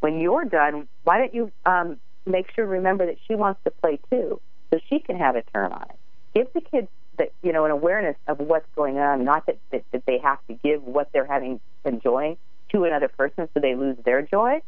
[0.00, 3.98] When you're done, why don't you um, make sure remember that she wants to play
[4.10, 4.40] too,
[4.72, 5.98] so she can have a turn on it.
[6.34, 9.84] Give the kids that you know an awareness of what's going on, not that, that
[9.92, 12.36] that they have to give what they're having enjoying
[12.72, 14.60] to another person, so they lose their joy.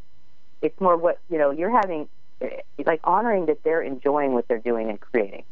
[0.62, 2.08] It's more what you know you're having,
[2.40, 2.48] eh,
[2.86, 5.44] like honoring that they're enjoying what they're doing and creating,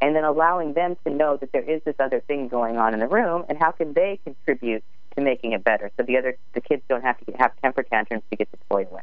[0.00, 3.00] and then allowing them to know that there is this other thing going on in
[3.00, 4.82] the room, and how can they contribute
[5.16, 8.22] to making it better, so the other the kids don't have to have temper tantrums
[8.30, 9.02] to get the toy away.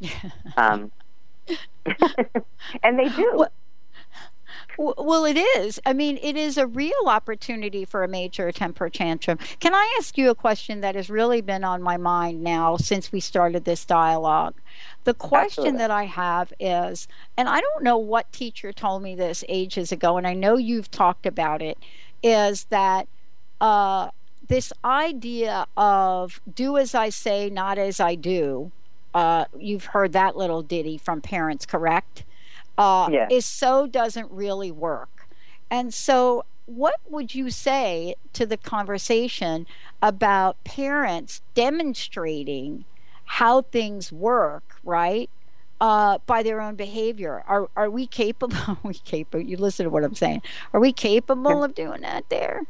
[0.56, 0.92] Um,
[2.82, 3.32] and they do.
[3.34, 3.50] Well,
[4.78, 5.80] Well, it is.
[5.84, 9.38] I mean, it is a real opportunity for a major temper tantrum.
[9.60, 13.12] Can I ask you a question that has really been on my mind now since
[13.12, 14.54] we started this dialogue?
[15.04, 15.78] The question Absolutely.
[15.78, 20.16] that I have is, and I don't know what teacher told me this ages ago,
[20.16, 21.78] and I know you've talked about it,
[22.22, 23.08] is that
[23.60, 24.10] uh,
[24.48, 28.72] this idea of do as I say, not as I do.
[29.14, 32.24] Uh, you've heard that little ditty from parents, correct?
[32.78, 33.30] uh, Yes.
[33.30, 35.28] is so doesn't really work.
[35.70, 39.66] And so, what would you say to the conversation
[40.00, 42.84] about parents demonstrating
[43.24, 45.30] how things work, right?
[45.80, 47.42] Uh, by their own behavior.
[47.48, 48.56] Are are we capable?
[48.68, 49.44] Are we capable?
[49.44, 50.42] You listen to what I'm saying.
[50.72, 52.62] Are we capable of doing that there?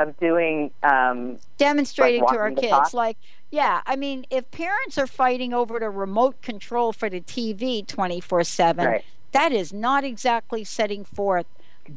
[0.00, 2.94] Of doing um, Demonstrating Like to our kids, talk?
[2.94, 3.16] like,
[3.50, 3.82] yeah.
[3.86, 8.86] I mean, if parents are fighting over the remote control for the TV 24 seven,
[8.86, 9.04] right.
[9.32, 11.46] that is not exactly setting forth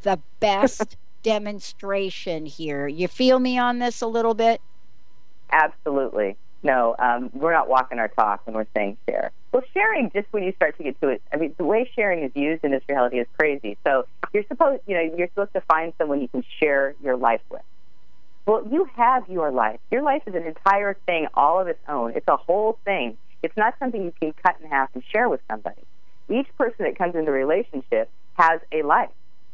[0.03, 2.87] the best demonstration here.
[2.87, 4.61] You feel me on this a little bit?
[5.51, 6.37] Absolutely.
[6.63, 9.31] No, um, we're not walking our talk when we're saying share.
[9.51, 12.23] Well, sharing, just when you start to get to it, I mean, the way sharing
[12.23, 13.77] is used in this reality is crazy.
[13.83, 17.41] So you're supposed, you know, you're supposed to find someone you can share your life
[17.49, 17.63] with.
[18.45, 19.79] Well, you have your life.
[19.91, 22.13] Your life is an entire thing, all of its own.
[22.15, 23.17] It's a whole thing.
[23.43, 25.81] It's not something you can cut in half and share with somebody.
[26.29, 29.09] Each person that comes into a relationship has a life.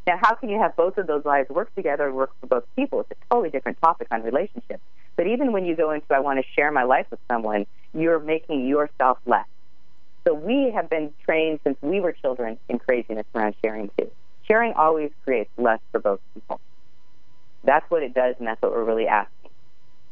[0.05, 2.63] Now, how can you have both of those lives work together and work for both
[2.75, 3.01] people?
[3.01, 4.81] It's a totally different topic on relationships.
[5.17, 8.19] But even when you go into, I want to share my life with someone, you're
[8.19, 9.47] making yourself less.
[10.25, 14.09] So we have been trained since we were children in craziness around sharing too.
[14.47, 16.61] Sharing always creates less for both people.
[17.63, 19.51] That's what it does, and that's what we're really asking.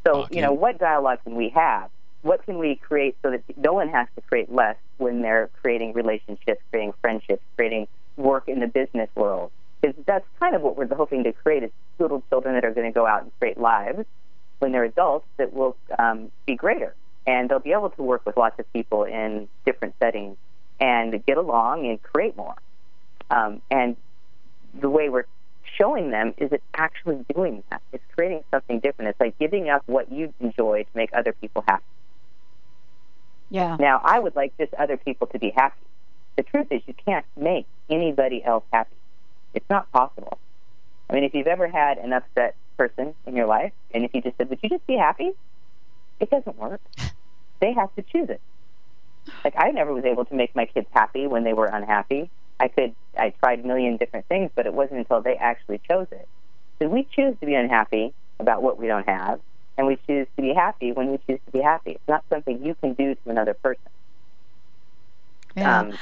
[0.05, 0.35] So, Okay.
[0.35, 1.89] you know, what dialogue can we have?
[2.21, 5.93] What can we create so that no one has to create less when they're creating
[5.93, 9.51] relationships, creating friendships, creating work in the business world?
[9.81, 12.91] Because that's kind of what we're hoping to create is little children that are going
[12.91, 14.05] to go out and create lives
[14.59, 16.95] when they're adults that will um, be greater.
[17.27, 20.37] And they'll be able to work with lots of people in different settings
[20.79, 22.55] and get along and create more.
[23.29, 23.97] Um, and
[24.79, 25.25] the way we're
[25.77, 27.81] showing them is it actually doing that.
[27.91, 29.09] It's creating something different.
[29.09, 31.83] It's like giving up what you enjoy to make other people happy.
[33.49, 33.77] Yeah.
[33.79, 35.79] Now, I would like just other people to be happy.
[36.35, 38.95] The truth is, you can't make anybody else happy.
[39.53, 40.37] It's not possible.
[41.09, 44.21] I mean, if you've ever had an upset person in your life, and if you
[44.21, 45.31] just said, "Would you just be happy?"
[46.19, 46.81] It doesn't work.
[47.61, 48.41] They have to choose it.
[49.45, 52.29] Like I never was able to make my kids happy when they were unhappy.
[52.59, 52.95] I could.
[53.17, 56.27] I tried a million different things, but it wasn't until they actually chose it.
[56.79, 59.39] So we choose to be unhappy about what we don't have,
[59.77, 61.91] and we choose to be happy when we choose to be happy.
[61.91, 63.81] It's not something you can do to another person.
[65.55, 65.79] Yeah.
[65.79, 65.93] Um,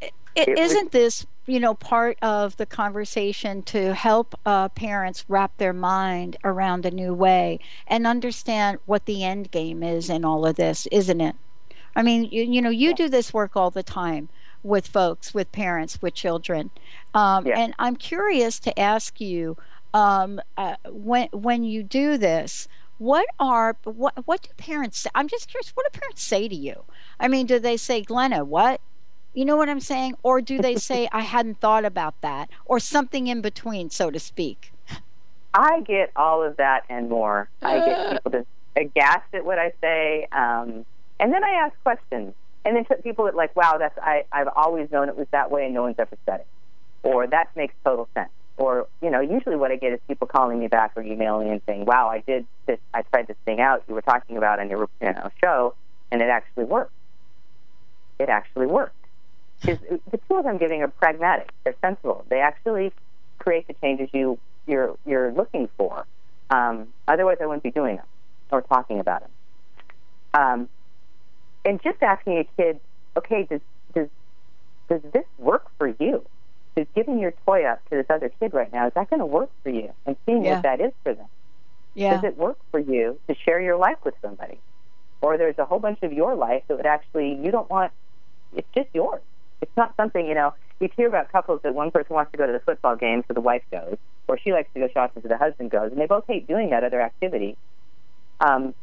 [0.00, 5.56] it, it isn't this you know, part of the conversation to help uh, parents wrap
[5.56, 10.44] their mind around a new way and understand what the end game is in all
[10.44, 11.34] of this, isn't it?
[11.96, 14.28] I mean, you, you know, you do this work all the time
[14.68, 16.70] with folks, with parents, with children,
[17.14, 17.58] um, Yeah.
[17.58, 19.56] and I'm curious to ask you
[19.94, 22.68] um, uh, when when you do this.
[22.98, 25.10] What are what what do parents say?
[25.14, 25.70] I'm just curious.
[25.74, 26.84] What do parents say to you?
[27.18, 28.80] I mean, do they say, "Glenna, what?"
[29.34, 30.14] You know what I'm saying?
[30.22, 32.50] Or do they say, I hadn't thought about that?
[32.64, 34.72] Or something in between, so to speak?
[35.54, 37.48] I get all of that and more.
[37.62, 40.84] I get people just aghast at what I say, um,
[41.20, 42.34] and then I ask questions.
[42.68, 45.64] And then people that like, wow, that's I, I've always known it was that way,
[45.64, 46.46] and no one's ever said it,
[47.02, 48.28] or that makes total sense.
[48.58, 51.62] Or you know, usually what I get is people calling me back or emailing and
[51.64, 54.68] saying, wow, I did this, I tried this thing out you were talking about on
[54.68, 55.74] your you know show,
[56.12, 56.92] and it actually worked.
[58.18, 58.94] It actually worked.
[59.62, 61.50] the tools I'm giving are pragmatic.
[61.64, 62.26] They're sensible.
[62.28, 62.92] They actually
[63.38, 66.04] create the changes you you're you're looking for.
[66.50, 68.06] Um, otherwise, I wouldn't be doing them
[68.50, 69.30] or talking about them.
[70.34, 70.68] Um,
[71.64, 72.80] and just asking a kid,
[73.16, 73.60] okay, does
[73.94, 74.08] does
[74.88, 76.24] does this work for you?
[76.76, 79.26] Does giving your toy up to this other kid right now is that going to
[79.26, 79.92] work for you?
[80.06, 80.54] And seeing Yeah.
[80.54, 81.26] what that is for them.
[81.94, 82.14] Yeah.
[82.14, 84.60] Does it work for you to share your life with somebody?
[85.20, 87.92] Or there's a whole bunch of your life that would actually you don't want.
[88.56, 89.20] It's just yours.
[89.60, 90.54] It's not something you know.
[90.80, 93.34] You hear about couples that one person wants to go to the football game, so
[93.34, 93.96] the wife goes,
[94.28, 96.70] or she likes to go shopping, so the husband goes, and they both hate doing
[96.70, 97.56] that other activity.
[98.38, 98.74] Um,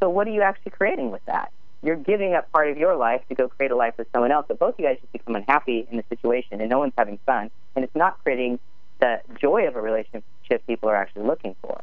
[0.00, 1.50] so what are you actually creating with that?
[1.84, 4.46] You're giving up part of your life to go create a life with someone else,
[4.48, 7.50] but both you guys just become unhappy in the situation, and no one's having fun,
[7.76, 8.58] and it's not creating
[9.00, 10.24] the joy of a relationship
[10.66, 11.82] people are actually looking for.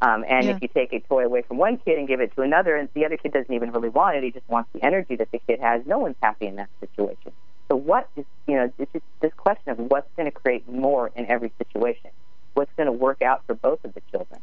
[0.00, 0.54] Um, and Yeah.
[0.54, 2.88] if you take a toy away from one kid and give it to another, and
[2.94, 5.40] the other kid doesn't even really want it, he just wants the energy that the
[5.46, 7.32] kid has, no one's happy in that situation.
[7.70, 11.12] So what is, you know, it's just this question of what's going to create more
[11.14, 12.10] in every situation?
[12.54, 14.40] What's going to work out for both of the children?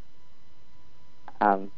[1.41, 1.71] Um,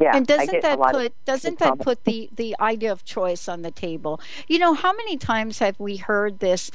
[0.00, 1.84] yeah, and doesn't that put doesn't that comments.
[1.84, 4.20] put the the idea of choice on the table?
[4.48, 6.70] You know, how many times have we heard this?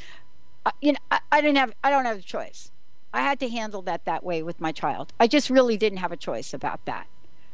[0.66, 2.72] Uh, you know, I, I didn't have I don't have a choice.
[3.14, 5.14] I had to handle that that way with my child.
[5.20, 7.08] I just really didn't have a choice about that.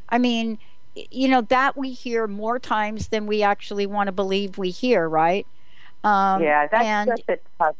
[0.09, 0.59] I mean,
[0.95, 5.07] you know, that we hear more times than we actually want to believe we hear,
[5.07, 5.45] right?
[6.03, 7.75] Um, yeah, that's and such a tough.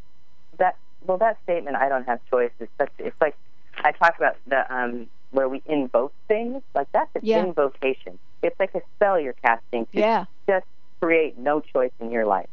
[0.58, 2.90] That well, that statement, "I don't have choice," is such.
[2.98, 3.36] It's like
[3.78, 6.62] I talk about the um, where we invoke things.
[6.74, 7.44] Like that's an Yeah.
[7.44, 8.18] invocation.
[8.42, 10.66] It's like a spell you're casting to yeah, just
[11.02, 12.48] create no choice in your life.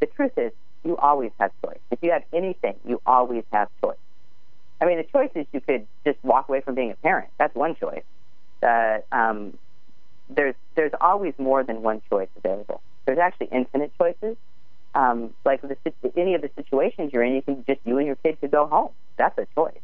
[0.00, 0.52] The truth is,
[0.84, 1.78] you always have choice.
[1.90, 3.96] If you have anything, you always have choice.
[4.80, 7.30] I mean, the choice is you could just walk away from being a parent.
[7.38, 8.02] That's one choice.
[8.62, 9.58] Uh, um,
[10.28, 12.82] there's there's always more than one choice available.
[13.06, 14.36] There's actually infinite choices.
[14.94, 15.76] Um, like the,
[16.16, 18.66] any of the situations you're in, you can just you and your kid could go
[18.66, 18.90] home.
[19.18, 19.80] That's a choice.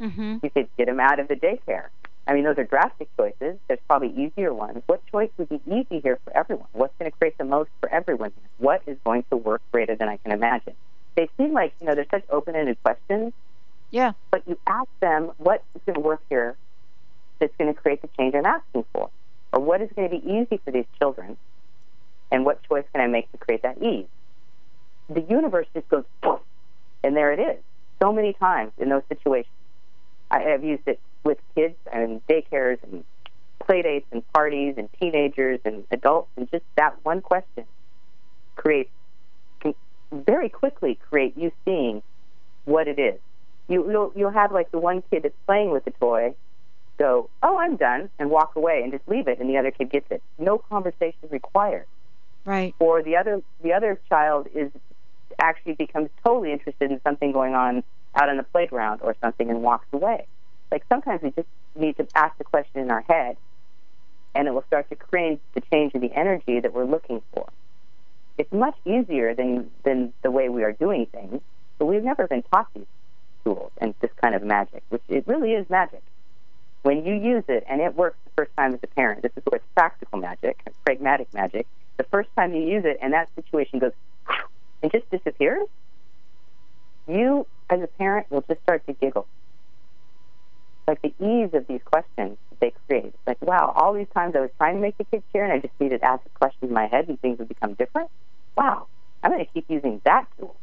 [0.00, 1.88] Hmm You could get them out of the daycare.
[2.26, 3.58] I mean, those are drastic choices.
[3.68, 4.82] There's probably easier ones.
[4.86, 6.66] What choice would be easy here for everyone?
[6.72, 8.32] What's going to create the most for everyone?
[8.58, 10.74] What is going to work greater than I can imagine?
[11.16, 13.32] They seem like you know they're such open-ended questions,
[13.90, 16.56] yeah, but you ask them what is going to work here
[17.40, 19.10] that's going to create the change I'm asking for,
[19.52, 21.36] or what is going to be easy for these children,
[22.30, 24.06] and what choice can I make to create that ease?
[25.08, 26.04] The universe just goes,
[27.02, 27.62] and there it is.
[28.02, 29.52] So many times in those situations,
[30.30, 33.04] I have used it with kids and daycares and
[33.64, 37.64] play dates and parties and teenagers and adults, and just that one question
[38.56, 38.90] creates
[39.60, 39.74] can
[40.12, 42.02] very quickly create you seeing
[42.64, 43.18] what it is.
[43.68, 46.34] You, you'll you'll have like the one kid that's playing with the toy
[46.98, 49.90] go, "Oh, I'm done," and walk away and just leave it, and the other kid
[49.90, 50.22] gets it.
[50.38, 51.86] No conversation required.
[52.44, 54.70] right, Or the other the other child is
[55.40, 57.84] actually becomes totally interested in something going on
[58.18, 60.26] out on the playground or something and walks away.
[60.70, 63.36] Like sometimes we just need to ask the question in our head,
[64.34, 67.48] and it will start to create the change in the energy that we're looking for.
[68.36, 71.40] It's much easier than than the way we are doing things,
[71.78, 72.86] but we've never been taught these
[73.44, 76.02] tools and this kind of magic, which it really is magic.
[76.82, 79.42] When you use it and it works the first time as a parent, this is
[79.48, 81.66] where it's practical magic, pragmatic magic.
[81.96, 83.92] The first time you use it and that situation goes
[84.82, 85.66] and just disappears,
[87.08, 89.26] you as a parent will just start to giggle.
[90.86, 93.14] Like the ease of these questions they create.
[93.26, 95.58] Like, wow, all these times I was trying to make the kids share and I
[95.58, 98.10] just needed to ask a question in my head and things would become different.
[98.56, 98.86] Wow,
[99.22, 100.56] I'm going to keep using that tool.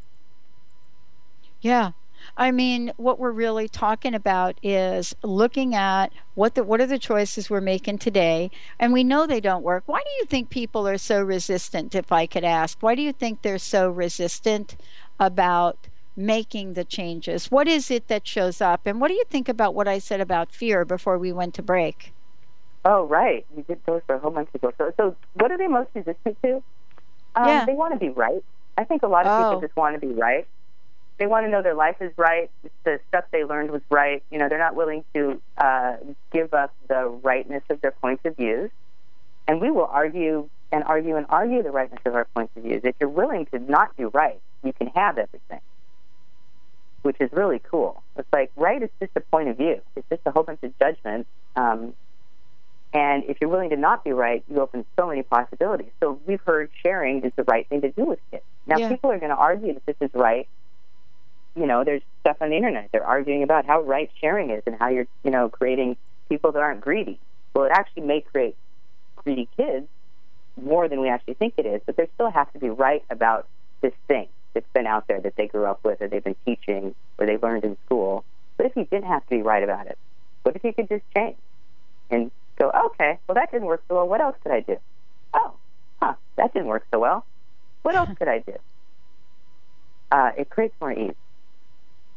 [1.61, 1.91] yeah.
[2.37, 6.97] I mean, what we're really talking about is looking at what the what are the
[6.97, 8.49] choices we're making today,
[8.79, 9.83] and we know they don't work.
[9.85, 11.93] Why do you think people are so resistant?
[11.93, 14.75] If I could ask, why do you think they're so resistant
[15.19, 17.51] about making the changes?
[17.51, 20.21] What is it that shows up, and what do you think about what I said
[20.21, 22.13] about fear before we went to break?
[22.83, 23.45] Oh, right.
[23.55, 24.71] We did those for a whole month ago.
[24.77, 26.61] So, so what are they most resistant to?
[27.35, 27.65] Um, Yeah.
[27.65, 28.43] They want to be right.
[28.77, 29.49] I think a lot of Oh.
[29.55, 30.47] people just want to be right.
[31.17, 32.51] They want to know their life is right.
[32.83, 34.21] The stuff they learned was right.
[34.29, 35.95] You know, they're not willing to uh,
[36.31, 38.69] give up the rightness of their points of views.
[39.47, 42.81] And we will argue and argue and argue the rightness of our points of views.
[42.83, 45.61] If you're willing to not do right, you can have everything,
[47.05, 48.01] which is really cool.
[48.17, 49.79] It's like right is just a point of view.
[49.95, 51.29] It's just a whole bunch of judgments.
[51.55, 51.93] Um,
[52.93, 55.91] and if you're willing to not be right, you open so many possibilities.
[56.01, 58.43] So we've heard sharing is the right thing to do with kids.
[58.65, 58.89] Now Yeah.
[58.89, 60.47] people are going to argue that this is right.
[61.55, 62.89] You know, there's stuff on the internet.
[62.91, 65.97] They're arguing about how right sharing is and how you're, you know, creating
[66.27, 67.19] people that aren't greedy.
[67.53, 68.55] Well, it actually may create
[69.23, 69.87] greedy kids
[70.59, 73.47] more than we actually think it is, but there still has to be right about
[73.81, 76.95] this thing that's been out there that they grew up with or they've been teaching
[77.19, 78.25] or they learned in school.
[78.57, 79.97] But if you didn't have to be right about it,
[80.43, 81.37] what if you could just change
[82.09, 84.07] and go, okay, well, that didn't work so well.
[84.07, 84.77] What else could I do?
[85.33, 85.53] Oh,
[86.01, 87.25] huh, that didn't work so well.
[87.83, 88.53] What else could I do?
[90.11, 91.15] Uh, it creates more ease.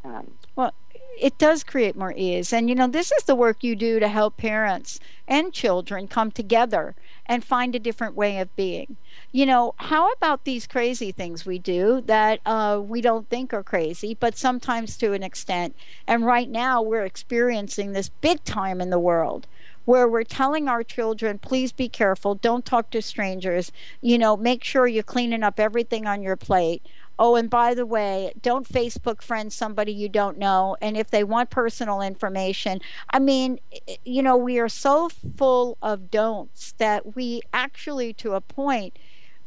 [0.05, 0.72] Um, Well,
[1.20, 2.53] it does create more ease.
[2.53, 6.30] And, you know, this is the work you do to help parents and children come
[6.30, 6.95] together
[7.28, 8.96] and find a different way of being.
[9.30, 13.62] You know, how about these crazy things we do that uh, we don't think are
[13.62, 15.76] crazy, but sometimes to an extent?
[16.06, 19.46] And right now, we're experiencing this big time in the world
[19.84, 23.72] where we're telling our children, please be careful, don't talk to strangers,
[24.02, 26.82] you know, make sure you're cleaning up everything on your plate.
[27.18, 30.76] Oh, and by the way, don't Facebook friend somebody you don't know.
[30.80, 33.58] And if they want personal information, I mean,
[34.04, 38.98] you know, we are so full of don'ts that we actually, to a point,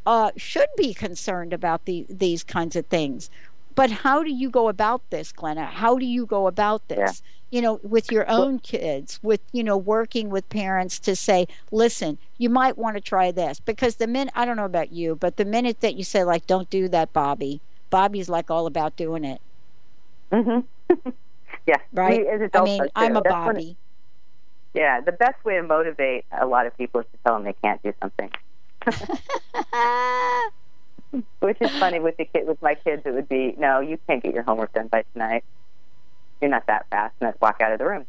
[0.05, 3.29] uh, should be concerned about the, these kinds of things.
[3.73, 5.65] But how do you go about this, Glenna?
[5.65, 7.21] How do you go about this?
[7.51, 12.17] You know, with your own kids, with, you know, working with parents to say, listen,
[12.37, 13.59] you might want to try this.
[13.59, 16.47] Because the minute, I don't know about you, but the minute that you say, like,
[16.47, 19.41] don't do that, Bobby, Bobby's like all about doing it,
[20.31, 20.59] hmm
[21.67, 22.25] yeah, right?
[22.53, 22.89] I mean.
[22.95, 23.77] I'm a That's Bobby.
[24.73, 27.55] yeah, the best way to motivate a lot of people is to tell them they
[27.63, 28.29] can't do something.
[31.39, 33.03] Which is funny with the kid with my kids.
[33.05, 35.43] It would be, no, you can't get your homework done by tonight.
[36.41, 38.05] You're not that fast, and let's walk out of the room.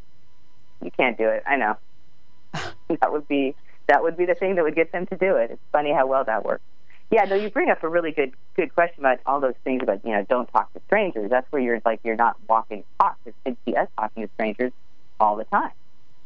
[0.83, 1.43] You can't do it.
[1.47, 1.77] I know.
[2.55, 3.55] that would be
[3.89, 5.51] that would be the thing that would get them to do it.
[5.53, 6.63] It's funny how well that works.
[7.11, 10.05] Yeah, no, you bring up a really good good question about all those things about
[10.05, 11.31] you know don't talk to strangers.
[11.31, 13.17] That's where you're like you're not walking talk.
[13.25, 14.73] Because kids see us talking to strangers
[15.21, 15.73] all the time,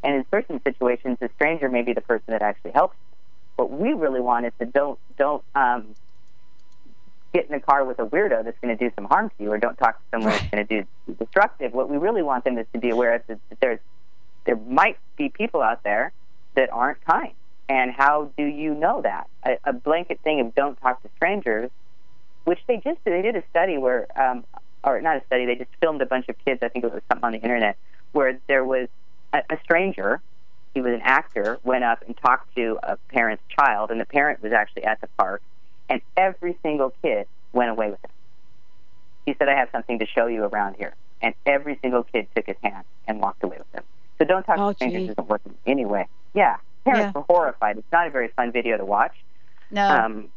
[0.05, 2.97] and in certain situations, the stranger may be the person that actually helps.
[3.57, 5.95] What we really want is to don't don't um,
[7.37, 9.53] get in a car with a weirdo that's going to do some harm to you,
[9.53, 11.72] or don't talk to someone that's going to do destructive.
[11.72, 13.80] What we really want them is to be aware of is that there's
[14.47, 16.12] there might be people out there
[16.55, 17.34] that aren't kind.
[17.68, 19.28] And how do you know that?
[19.45, 21.70] A, a blanket thing of don't talk to strangers,
[22.45, 24.45] which they just they did a study where, um,
[24.84, 26.61] or not a study, they just filmed a bunch of kids.
[26.62, 27.76] I think it was something on the internet
[28.12, 28.89] where there was
[29.32, 30.20] a, a stranger.
[30.74, 31.59] He was an actor.
[31.64, 35.09] Went up and talked to a parent's child, and the parent was actually at the
[35.18, 35.43] park,
[35.89, 38.11] and every single kid went away with him.
[39.24, 42.47] He said, "I have something to show you around here," and every single kid took
[42.47, 43.84] his hand and walked away with him.
[44.18, 45.11] So don't talk Oh, to strangers gee.
[45.11, 46.07] isn't working anyway.
[46.34, 47.20] Yeah, parents Yeah.
[47.20, 47.78] were horrified.
[47.78, 49.12] It's not a very fun video to watch
[49.70, 49.89] No.
[49.89, 50.28] Um,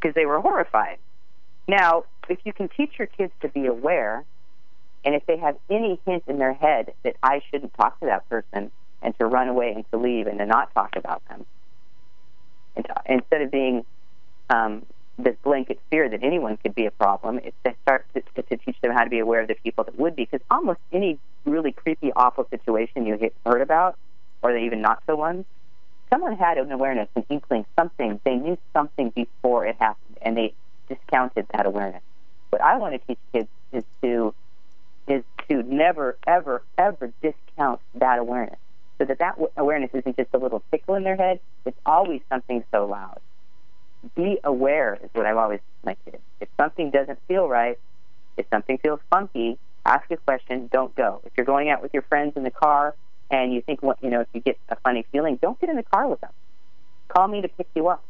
[0.00, 0.98] because they were horrified.
[1.68, 4.24] Now, if you can teach your kids to be aware,
[5.04, 8.28] and if they have any hint in their head that I shouldn't talk to that
[8.28, 8.70] person
[9.02, 11.44] and to run away and to leave and to not talk about them,
[12.74, 13.84] and to, instead of being
[14.50, 14.84] um,
[15.18, 18.56] this blanket fear that anyone could be a problem, it's to start to, to, to
[18.58, 20.24] teach them how to be aware of the people that would be.
[20.24, 23.96] Because almost any really creepy, awful situation you he- heard about,
[24.42, 25.44] or the even not so ones,
[26.12, 28.20] someone had an awareness, an inkling, something.
[28.24, 30.54] They knew something before it happened, and they
[30.88, 32.02] discounted that awareness.
[32.50, 34.34] What I want to teach kids is to
[35.08, 38.58] is to never, ever, ever discount that awareness,
[38.98, 41.40] so that that w- awareness isn't just a little tickle in their head.
[41.64, 43.18] It's always something so loud.
[44.14, 46.22] Be aware is what I've always told my kids.
[46.40, 47.78] If something doesn't feel right,
[48.36, 50.68] if something feels funky, ask a question.
[50.72, 51.20] Don't go.
[51.24, 52.94] If you're going out with your friends in the car
[53.30, 55.82] and you think, you know, if you get a funny feeling, don't get in the
[55.82, 56.30] car with them.
[57.08, 58.04] Call me to pick you up.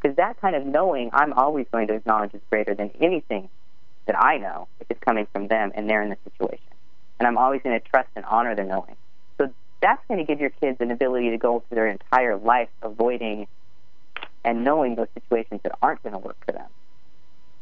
[0.00, 3.48] Because that kind of knowing, I'm always going to acknowledge is greater than anything
[4.06, 6.64] that I know if it's coming from them and they're in the situation.
[7.20, 8.96] And I'm always going to trust and honor their knowing.
[9.38, 12.68] So that's going to give your kids an ability to go through their entire life
[12.82, 13.46] avoiding
[14.44, 16.68] and knowing those situations that aren't going to work for them.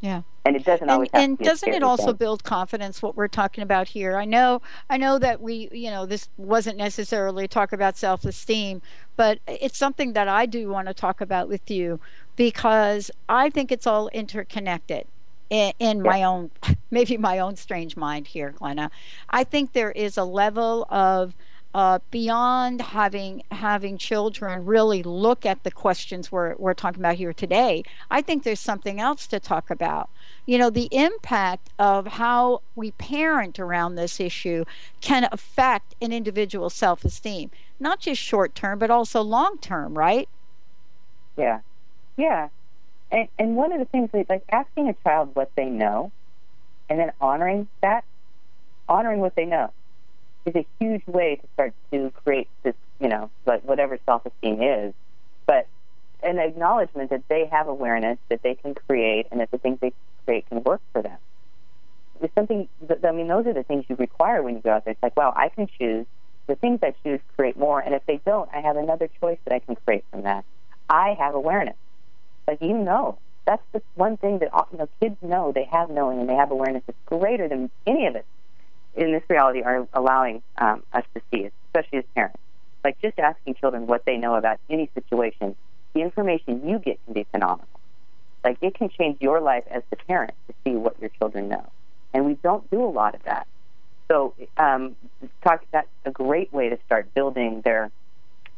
[0.01, 0.23] Yeah.
[0.47, 2.17] And it doesn't and, always have and to be doesn't it also thing.
[2.17, 6.07] build confidence what we're talking about here i know i know that we you know
[6.07, 8.81] this wasn't necessarily talk about self-esteem
[9.17, 12.01] but it's something that i do want to talk about with you
[12.35, 15.07] because i think it's all interconnected
[15.51, 16.51] in, in my own
[16.91, 18.91] maybe my own strange mind here glenna
[19.29, 21.35] i think there is a level of
[21.73, 27.33] uh, beyond having having children really look at the questions we're, we're talking about here
[27.33, 30.11] today, I think there's something else to talk about.
[30.47, 34.65] You know, the impact of how we parent around this issue
[35.01, 40.29] can affect an individual's self esteem, not just short term, but also long term, right?
[41.37, 41.61] Yeah,
[42.17, 42.49] yeah.
[43.13, 46.11] And and one of the things like asking a child what they know,
[46.89, 48.05] and then honoring that,
[48.89, 49.73] honoring what they know,
[50.47, 54.95] is a huge way to start to create this, you know, like whatever self-esteem is,
[55.47, 55.67] but
[56.23, 59.93] an acknowledgement that they have awareness that they can create, and that the things they
[60.25, 61.17] create can work for them.
[62.23, 62.69] It's something.
[62.89, 64.93] That, I mean, those are the things you require when you go out there.
[64.93, 66.07] It's like, wow, I can choose.
[66.47, 69.55] The things I choose create more, and if they don't, I have another choice that
[69.55, 70.45] I can create from that.
[70.89, 71.77] I have awareness.
[72.49, 75.53] Like you know, that's the one thing that you know kids know.
[75.53, 76.83] They have knowing and they have awareness.
[76.89, 78.25] It's greater than any of us
[78.95, 82.39] in this reality are allowing um, us to see, especially as parents.
[82.85, 85.55] Like just asking children what they know about any situation,
[85.95, 87.69] the information you get can be phenomenal.
[88.43, 91.71] Like it can change your life as the parent to see what your children know,
[92.15, 93.47] and we don't do a lot of that.
[94.11, 94.97] So, um,
[95.45, 97.91] talk, that's a great way to start building their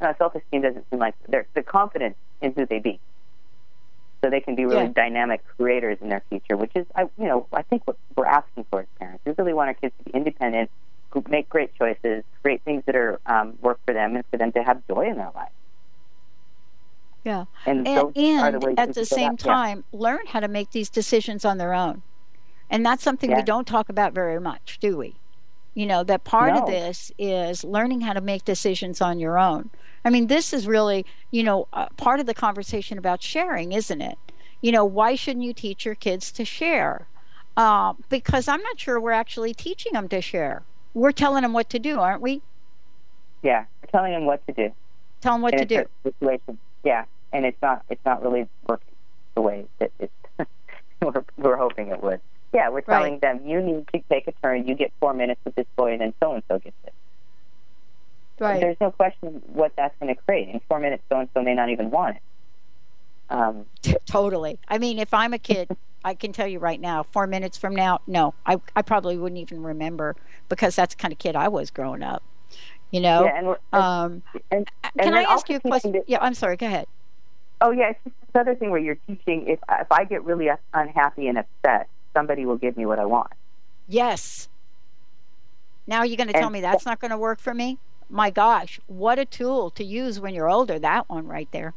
[0.01, 0.63] uh, self-esteem.
[0.63, 3.01] Doesn't seem like their the confidence in who they be,
[4.23, 4.93] so they can be really Yeah.
[4.95, 6.57] dynamic creators in their future.
[6.57, 9.23] Which is, I you know, I think what we're asking for as parents.
[9.27, 10.71] We really want our kids to be independent,
[11.11, 14.53] who make great choices, create things that are um, work for them, and for them
[14.53, 15.51] to have joy in their life.
[17.25, 17.45] Yeah.
[17.67, 19.53] And, and, those are the and at the same about- yeah.
[19.53, 22.03] time learn how to make these decisions on their own
[22.69, 25.15] and that's something we don't talk about very much do we
[25.75, 29.71] you know that part of this is learning how to make decisions on your own.
[30.05, 34.01] I mean this is really you know uh, part of the conversation about sharing isn't
[34.01, 34.19] it?
[34.61, 37.09] You know why shouldn't you teach your kids to share?
[37.55, 40.63] Uh, because i'm not sure we're actually teaching them to share.
[40.95, 42.43] We're telling them what to do aren't we?
[43.43, 44.73] Yeah, we're telling them what to do.
[45.21, 45.85] tell them what to do.
[46.05, 46.59] situation.
[46.85, 48.95] Yeah, and it's not it's not really working
[49.35, 50.13] the way that it's
[51.03, 52.21] we're, we're hoping it would.
[52.53, 54.67] Yeah, we're telling them you need to take a turn.
[54.67, 56.93] You get four minutes with this boy, and then so and so gets it.
[58.39, 60.49] right There's no question what that's going to create.
[60.49, 62.23] In four minutes, so and so may not even want it.
[63.31, 63.65] Um,
[64.05, 64.59] totally.
[64.69, 65.75] I mean, if I'm a kid,
[66.05, 69.41] I can tell you right now, four minutes from now, no, I, I probably wouldn't
[69.41, 70.17] even remember
[70.49, 72.23] because that's the kind of kid I was growing up.
[72.91, 73.25] You know?
[73.25, 76.03] yeah, and, um, and, can and I ask you a question?
[76.07, 76.57] Yeah, I'm sorry.
[76.59, 76.87] Go ahead.
[77.63, 79.47] Oh yeah, it's just this other thing where you're teaching.
[79.47, 83.33] If if I get really unhappy and upset, somebody will give me what I want.
[83.89, 84.49] Yes.
[85.87, 87.79] Now you're going to tell me that's not going to work for me?
[88.09, 90.79] My gosh, what a tool to use when you're older.
[90.79, 91.75] That one right there.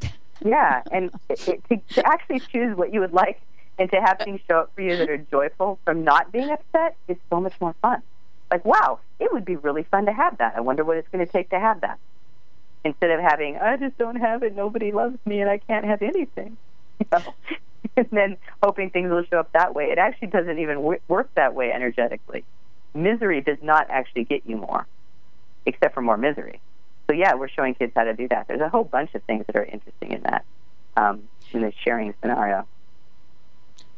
[0.44, 3.40] Yeah, and it, it, to, to actually choose what you would like
[3.78, 6.96] and to have things show up for you that are joyful from not being upset
[7.08, 8.02] is so much more fun.
[8.50, 10.54] Like, wow, it would be really fun to have that.
[10.56, 11.98] I wonder what it's going to take to have that.
[12.84, 16.02] Instead of having, I just don't have it, nobody loves me, and I can't have
[16.02, 16.56] anything.
[17.00, 17.34] You know?
[17.96, 19.84] and then hoping things will show up that way.
[19.84, 22.44] It actually doesn't even w- work that way energetically.
[22.94, 24.86] Misery does not actually get you more,
[25.66, 26.60] except for more misery.
[27.06, 28.48] So yeah, we're showing kids how to do that.
[28.48, 30.44] There's a whole bunch of things that are interesting in that,
[30.96, 31.22] um,
[31.52, 32.66] in the sharing scenario.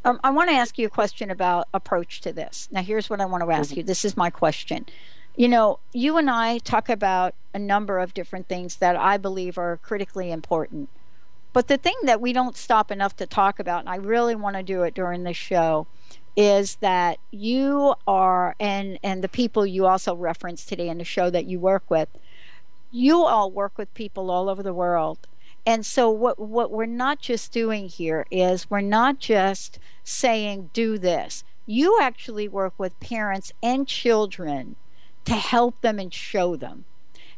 [0.04, 2.68] Um, I want to ask you a question about approach to this.
[2.70, 3.82] Now, here's what I want to ask you.
[3.82, 4.86] This is my question.
[5.36, 9.58] You know, you and I talk about a number of different things that I believe
[9.58, 10.88] are critically important.
[11.56, 14.56] But the thing that we don't stop enough to talk about, and I really want
[14.56, 15.86] to do it during this show,
[16.36, 21.30] is that you are, and and the people you also referenced today in the show
[21.30, 22.10] that you work with,
[22.90, 25.26] you all work with people all over the world.
[25.64, 30.98] And so what what we're not just doing here is we're not just saying do
[30.98, 31.42] this.
[31.64, 34.76] You actually work with parents and children
[35.24, 36.84] to help them and show them.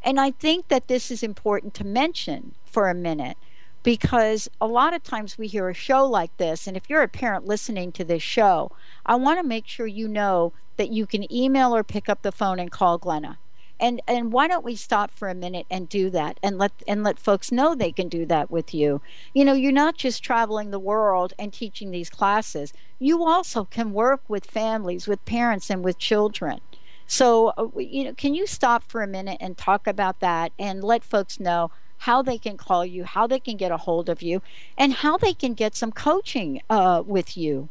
[0.02, 3.36] And I think that this is important to mention for a minute
[3.82, 7.08] because a lot of times we hear a show like this, and if you're a
[7.08, 8.72] parent listening to this show,
[9.06, 12.32] I want to make sure you know that you can email or pick up the
[12.32, 13.38] phone and call Glenna.
[13.80, 17.04] And and why don't we stop for a minute and do that and let and
[17.04, 19.00] let folks know they can do that with you.
[19.34, 22.72] You know, you're not just traveling the world and teaching these classes.
[22.98, 26.60] You also can work with families, with parents and with children.
[27.06, 30.82] So, uh, you know, can you stop for a minute and talk about that and
[30.82, 34.22] let folks know how they can call you, how they can get a hold of
[34.22, 34.42] you,
[34.76, 37.68] and how they can get some coaching uh, with you?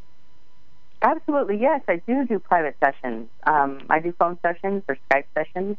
[1.01, 1.81] Absolutely, yes.
[1.87, 3.29] I do do private sessions.
[3.45, 5.77] Um, I do phone sessions or Skype sessions.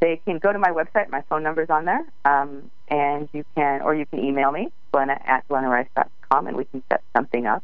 [0.00, 1.10] They can go to my website.
[1.10, 5.20] My phone number's on there, um, and you can, or you can email me, Glenna
[5.24, 7.62] at glennarice.com, and we can set something up.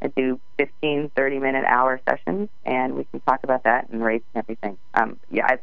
[0.00, 4.24] I do 15, 30 minute hour sessions, and we can talk about that and rates
[4.34, 4.76] and everything.
[4.92, 5.58] Um, yeah, I,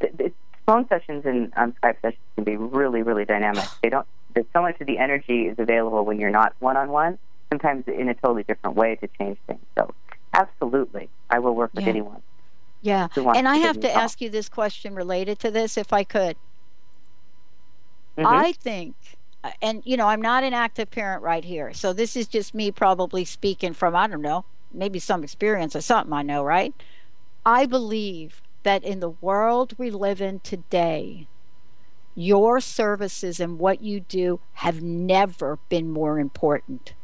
[0.00, 0.32] th-
[0.70, 3.64] phone sessions and um, Skype sessions can be really, really dynamic.
[3.82, 4.06] They don't.
[4.34, 7.18] There's so much of the energy is available when you're not one on one.
[7.52, 9.60] Sometimes in a totally different way to change things.
[9.76, 9.92] So,
[10.32, 11.90] absolutely, I will work with Yeah.
[11.90, 12.22] anyone.
[12.82, 13.08] Yeah.
[13.34, 16.36] And I have to ask you this question related to this, if I could.
[18.16, 18.26] Mhm.
[18.26, 18.94] I think,
[19.42, 21.72] uh, and you know, I'm not an active parent right here.
[21.74, 25.80] So this is just me probably speaking from, I don't know, maybe some experience or
[25.80, 26.72] something I know, right?
[27.44, 31.26] I believe that in the world we live in today,
[32.14, 36.94] your services and what you do have never been more important.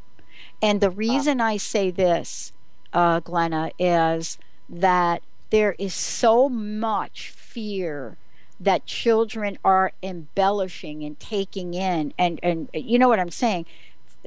[0.61, 2.52] And the reason I say this,
[2.92, 4.38] uh, Glenna, is
[4.68, 8.16] that there is so much fear
[8.59, 13.66] that children are embellishing and taking in and and you know what I'm saying?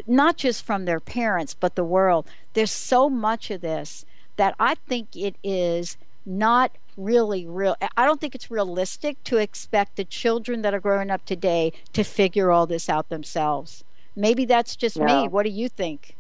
[0.08, 2.28] Not just from their parents but the world.
[2.54, 4.06] There's so much of this
[4.38, 9.96] that I think it is not really real I don't think it's realistic to expect
[9.96, 13.84] the children that are growing up today to figure all this out themselves
[14.16, 16.16] maybe that's just me what do you think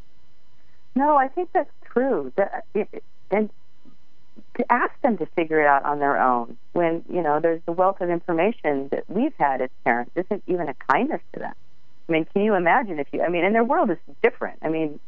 [0.96, 2.32] No, I think that's true.
[2.36, 3.50] That, it, and
[4.58, 7.72] to ask them to figure it out on their own when, you know, there's the
[7.72, 11.54] wealth of information that we've had as parents isn't even a kindness to them.
[12.08, 14.60] I mean, can you imagine if you, I mean, and their world is different.
[14.62, 15.00] I mean,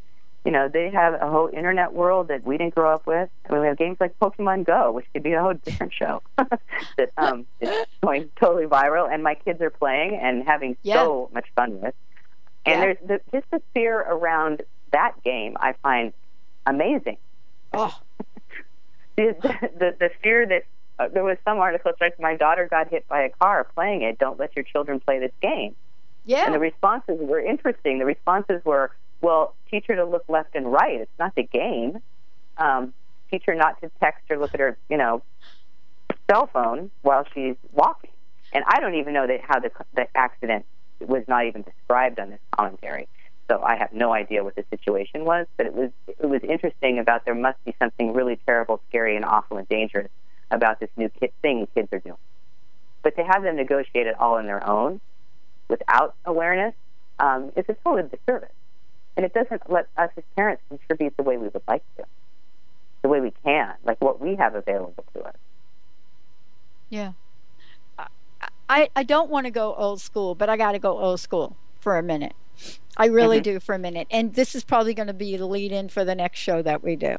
[0.45, 3.29] you know, they have a whole internet world that we didn't grow up with.
[3.47, 6.21] I mean, we have games like Pokemon Go, which could be a whole different show
[6.37, 7.69] that um, is
[8.03, 11.93] going totally viral, and my kids are playing and having so much fun with.
[12.65, 12.81] And Yeah.
[12.81, 16.13] there's the, just the fear around that game I find
[16.65, 17.17] amazing.
[17.73, 17.95] oh
[19.17, 20.63] The the, the, the fear that
[20.97, 24.17] uh, there was some article like my daughter got hit by a car playing it.
[24.19, 25.75] Don't let your children play this game.
[26.25, 27.99] yeah And the responses were interesting.
[27.99, 30.99] The responses were, well, teach her to look left and right.
[30.99, 31.99] It's not the game.
[32.57, 32.93] Um,
[33.29, 35.23] teach her not to text or look at her, you know,
[36.29, 38.09] cell phone while she's walking.
[38.53, 40.65] And I don't even know that how the the accident
[40.99, 43.07] was not even described on this commentary.
[43.49, 46.99] So I have no idea what the situation was, but it was it was interesting
[46.99, 50.09] about there must be something really terrible, scary, and awful and dangerous
[50.51, 52.17] about this new kid thing kids are doing.
[53.03, 55.01] But to have them negotiate it all on their own
[55.67, 56.75] without awareness
[57.19, 58.51] um, is a total disservice.
[59.17, 62.05] And it doesn't let us as parents contribute the way we would like to,
[63.03, 65.35] the way we can, like what we have available to us.
[66.89, 67.13] Yeah.
[68.69, 71.57] I, I don't want to go old school, but I got to go old school
[71.81, 72.33] for a minute.
[72.95, 73.43] I really Mhm.
[73.43, 74.07] do for a minute.
[74.09, 76.81] And this is probably going to be the lead in for the next show that
[76.81, 77.17] we do.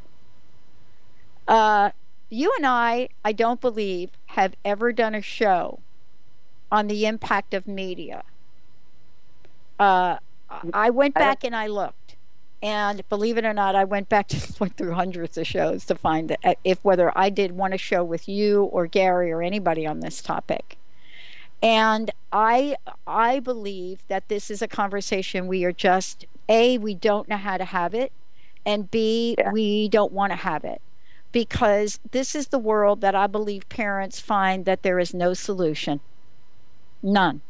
[1.47, 1.91] Uh,
[2.31, 5.81] you and I, I don't believe, have ever done a show
[6.71, 8.23] on the impact of media.
[9.79, 10.17] Uh,
[10.73, 12.17] I went I back and I looked.
[12.63, 15.95] And believe it or not, I went back to went through hundreds of shows to
[15.97, 19.87] find uh, if whether I did want to show with you or Gary or anybody
[19.87, 20.77] on this topic.
[21.63, 22.77] And I
[23.07, 27.57] I believe that this is a conversation we are just a we don't know how
[27.57, 28.13] to have it,
[28.67, 29.51] and b Yeah.
[29.53, 30.81] we don't want to have it
[31.33, 36.01] because this is the world that I believe parents find that there is no solution,
[37.03, 37.43] none.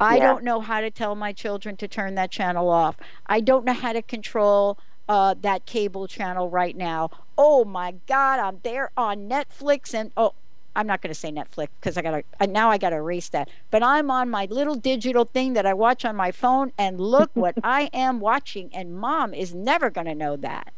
[0.00, 0.20] I Yeah.
[0.20, 2.96] don't know how to tell my children to turn that channel off.
[3.26, 4.78] I don't know how to control
[5.08, 7.10] uh, that cable channel right now.
[7.38, 10.32] Oh my God, I'm there on Netflix and oh,
[10.76, 13.30] I'm not going to say Netflix because I got to now I got to erase
[13.30, 13.50] that.
[13.70, 17.32] But I'm on my little digital thing that I watch on my phone, and look
[17.34, 18.70] what I am watching.
[18.74, 20.72] And Mom is never going to know that.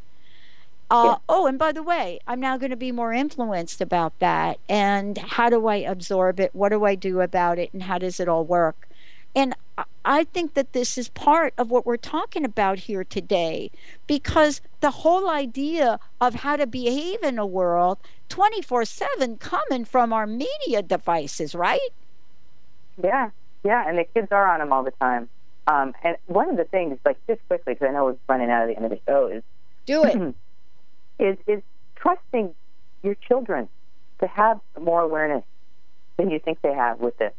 [0.91, 1.19] Uh, Yeah.
[1.29, 4.59] Oh, and by the way, I'm now going to be more influenced about that.
[4.69, 6.55] And how do I absorb it?
[6.55, 7.73] What do I do about it?
[7.73, 8.89] And how does it all work?
[9.35, 9.55] And
[10.05, 13.71] I- think that this is part of what we're talking about here today
[14.07, 20.13] because the whole idea of how to behave in a world 24 7 coming from
[20.13, 21.81] our media devices, right?
[23.03, 23.31] Yeah,
[23.65, 25.29] yeah, and the kids are on them all the time.
[25.67, 28.63] Um, and one of the things, like just quickly, because I know we're running out
[28.63, 29.43] of the end of the show, is
[29.87, 30.35] Do it.
[31.19, 31.63] is is
[31.97, 32.55] trusting
[33.03, 33.69] your children
[34.21, 35.45] to have more awareness
[36.17, 37.33] than you think they have with this.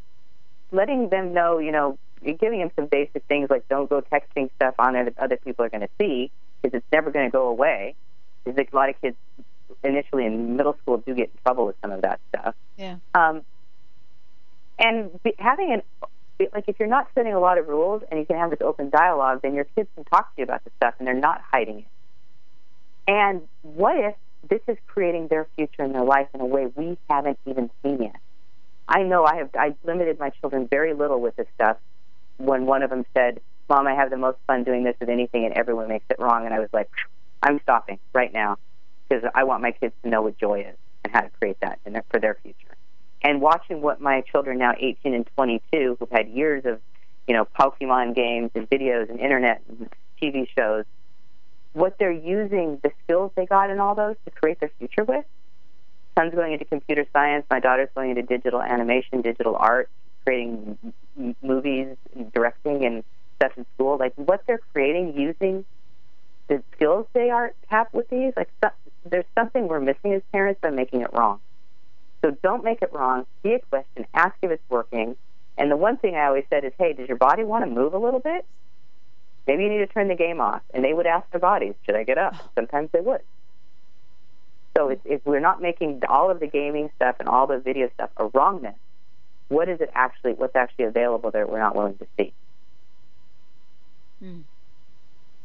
[0.73, 4.49] Letting them know, you know, you're giving them some basic things like don't go texting
[4.55, 7.31] stuff on there that other people are going to see because it's never going to
[7.31, 7.95] go away.
[8.43, 9.15] Because a lot of kids
[9.83, 12.55] initially in middle school do get in trouble with some of that stuff.
[12.77, 12.97] Yeah.
[13.13, 13.43] Um,
[14.79, 15.81] and be, having an
[16.53, 18.89] like if you're not setting a lot of rules and you can have this open
[18.89, 21.79] dialogue, then your kids can talk to you about the stuff and they're not hiding
[21.79, 21.85] it.
[23.07, 24.15] And what if
[24.49, 28.01] this is creating their future in their life in a way we haven't even seen
[28.01, 28.15] yet?
[28.87, 31.77] I know I have I limited my children very little with this stuff.
[32.37, 35.45] When one of them said, "Mom, I have the most fun doing this with anything,
[35.45, 36.89] and everyone makes it wrong," and I was like,
[37.41, 38.57] "I'm stopping right now
[39.07, 41.79] because I want my kids to know what joy is and how to create that
[41.85, 42.75] in their, for their future."
[43.23, 46.81] And watching what my children now 18 and 22, who've had years of,
[47.25, 49.89] you know, Pokemon games and videos and internet and
[50.21, 50.83] TV shows,
[51.71, 55.25] what they're using the skills they got in all those to create their future with.
[56.17, 57.45] Son's going into computer science.
[57.49, 59.89] My daughter's going into digital animation, digital art,
[60.25, 60.77] creating
[61.17, 61.95] m- movies,
[62.33, 63.03] directing, and
[63.37, 63.97] stuff in school.
[63.97, 65.65] Like what they're creating using
[66.47, 68.33] the skills they are have with these.
[68.37, 68.69] Like so,
[69.09, 71.39] there's something we're missing as parents by making it wrong.
[72.23, 73.25] So don't make it wrong.
[73.43, 74.05] Be a question.
[74.13, 75.15] Ask if it's working.
[75.57, 77.93] And the one thing I always said is, hey, does your body want to move
[77.93, 78.45] a little bit?
[79.45, 80.61] Maybe you need to turn the game off.
[80.73, 82.33] And they would ask their bodies, should I get up?
[82.55, 83.21] Sometimes they would.
[84.75, 87.89] So if, if we're not making all of the gaming stuff and all the video
[87.93, 88.75] stuff a wrongness,
[89.49, 90.33] what is it actually?
[90.33, 92.33] What's actually available that we're not willing to see?
[94.19, 94.41] Hmm.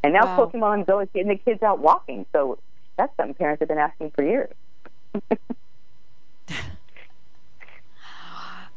[0.03, 0.47] And now Wow.
[0.47, 2.25] Pokemon Go is getting the kids out walking.
[2.33, 2.59] So
[2.97, 4.55] that's something parents have been asking for years.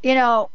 [0.03, 0.49] You know,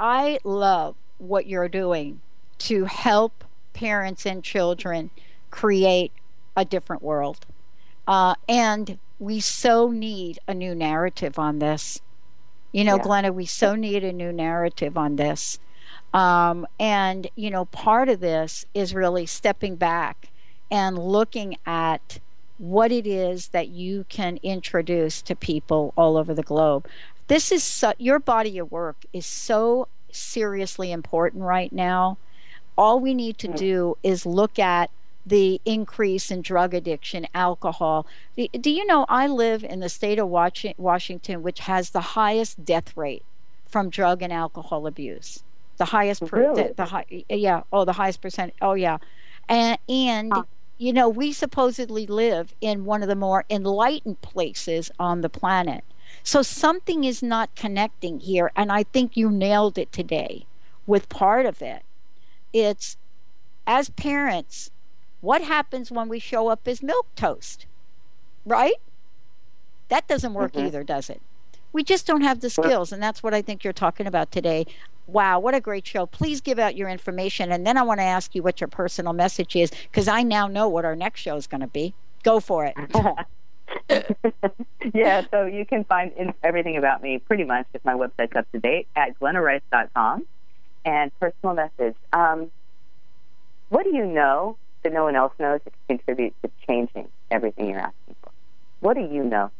[0.00, 2.20] I love what you're doing
[2.58, 5.10] to help parents and children
[5.50, 6.10] create
[6.56, 7.46] a different world.
[8.08, 12.00] Uh, and we so need a new narrative on this.
[12.72, 13.02] You know, Yeah.
[13.02, 15.58] Glenna, we so need a new narrative on this.
[16.12, 20.28] Um, and, you know, part of this is really stepping back
[20.70, 22.18] and looking at
[22.58, 26.86] what it is that you can introduce to people all over the globe.
[27.26, 32.18] This is so, your body of work is so seriously important right now.
[32.76, 34.90] All we need to do is look at
[35.26, 38.06] the increase in drug addiction, alcohol.
[38.36, 42.96] Do, you know I live in the state of Washington, which has the highest death
[42.96, 43.24] rate
[43.66, 45.42] from drug and alcohol abuse?
[45.76, 46.62] The highest, per, Really?
[46.68, 48.54] the, the high, yeah, oh, the highest percent.
[48.60, 48.98] Oh, yeah,
[49.48, 50.32] and and
[50.78, 55.82] you know we supposedly live in one of the more enlightened places on the planet.
[56.22, 60.46] So something is not connecting here, and I think you nailed it today
[60.86, 61.82] with part of it.
[62.52, 62.96] It's
[63.66, 64.70] as parents,
[65.24, 67.66] what happens when we show up as milk toast?
[68.44, 68.74] Right?
[69.88, 70.66] That doesn't work Mhm.
[70.66, 71.20] either, does it?
[71.72, 74.66] We just don't have the skills, and that's what I think you're talking about today.
[75.06, 76.06] Wow, what a great show.
[76.06, 79.12] Please give out your information, and then I want to ask you what your personal
[79.12, 81.94] message is, because I now know what our next show is going to be.
[82.22, 82.74] Go for it.
[84.94, 88.50] yeah, so you can find in, everything about me pretty much if my website's up
[88.52, 90.26] to date at glennarice.com.
[90.86, 91.96] And personal message.
[92.12, 92.50] Um,
[93.70, 97.68] what do you know that no one else knows that can contribute to changing everything
[97.70, 98.30] you're asking for?
[98.80, 99.50] What do you know?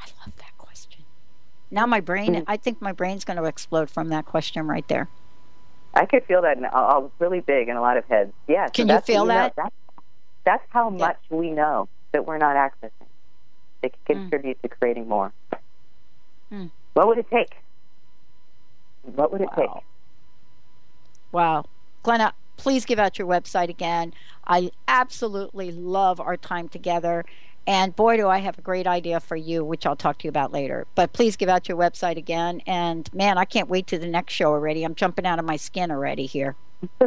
[0.00, 1.04] I love that question.
[1.70, 2.44] Now my brain, Mm.
[2.46, 5.08] I think my brain's going to explode from that question right there.
[5.94, 8.32] I could feel that in, uh, really big in a lot of heads.
[8.46, 8.66] Yeah.
[8.66, 9.54] so Can you that's feel that?
[9.56, 9.74] That's,
[10.44, 12.90] that's how much we know that we're not accessing.
[13.82, 14.20] That can Mm.
[14.30, 15.32] contribute to creating more.
[16.52, 16.70] Mm.
[16.94, 17.56] What would it take?
[19.02, 19.70] What would it take?
[21.32, 21.64] Wow.
[22.02, 24.12] Glenna, please give out your website again.
[24.46, 27.24] I absolutely love our time together.
[27.66, 30.28] And boy, do I have a great idea for you, which I'll talk to you
[30.28, 30.86] about later.
[30.94, 32.60] But please give out your website again.
[32.66, 34.84] And man, I can't wait to the next show already.
[34.84, 36.54] I'm jumping out of my skin already here.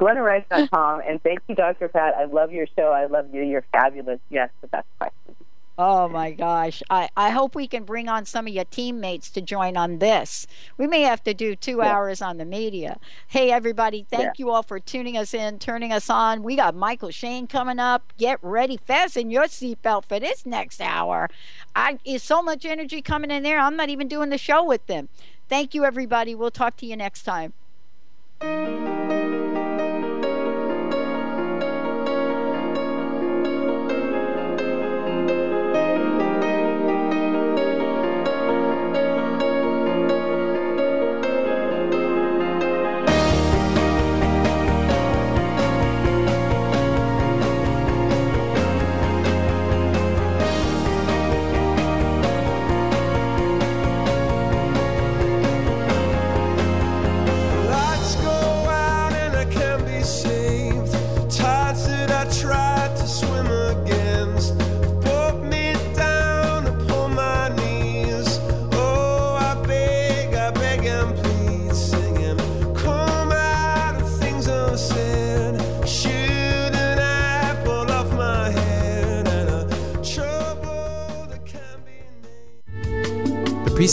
[0.00, 1.02] GlennaRice.com.
[1.06, 1.88] And thank you, Dr.
[1.88, 2.14] Pat.
[2.16, 2.88] I love your show.
[2.88, 3.42] I love you.
[3.42, 4.20] You're fabulous.
[4.28, 5.33] Yes, the best question.
[5.76, 6.84] Oh my gosh.
[6.88, 10.46] I, I hope we can bring on some of your teammates to join on this.
[10.78, 11.92] We may have to do two Yeah.
[11.92, 12.98] hours on the media.
[13.26, 14.32] Hey, everybody, thank Yeah.
[14.36, 16.44] you all for tuning us in, turning us on.
[16.44, 18.12] We got Michael Shane coming up.
[18.18, 21.28] Get ready, fasten your seatbelt for this next hour.
[21.74, 23.58] I is so much energy coming in there.
[23.58, 25.08] I'm not even doing the show with them.
[25.48, 26.36] Thank you, everybody.
[26.36, 27.52] We'll talk to you next time.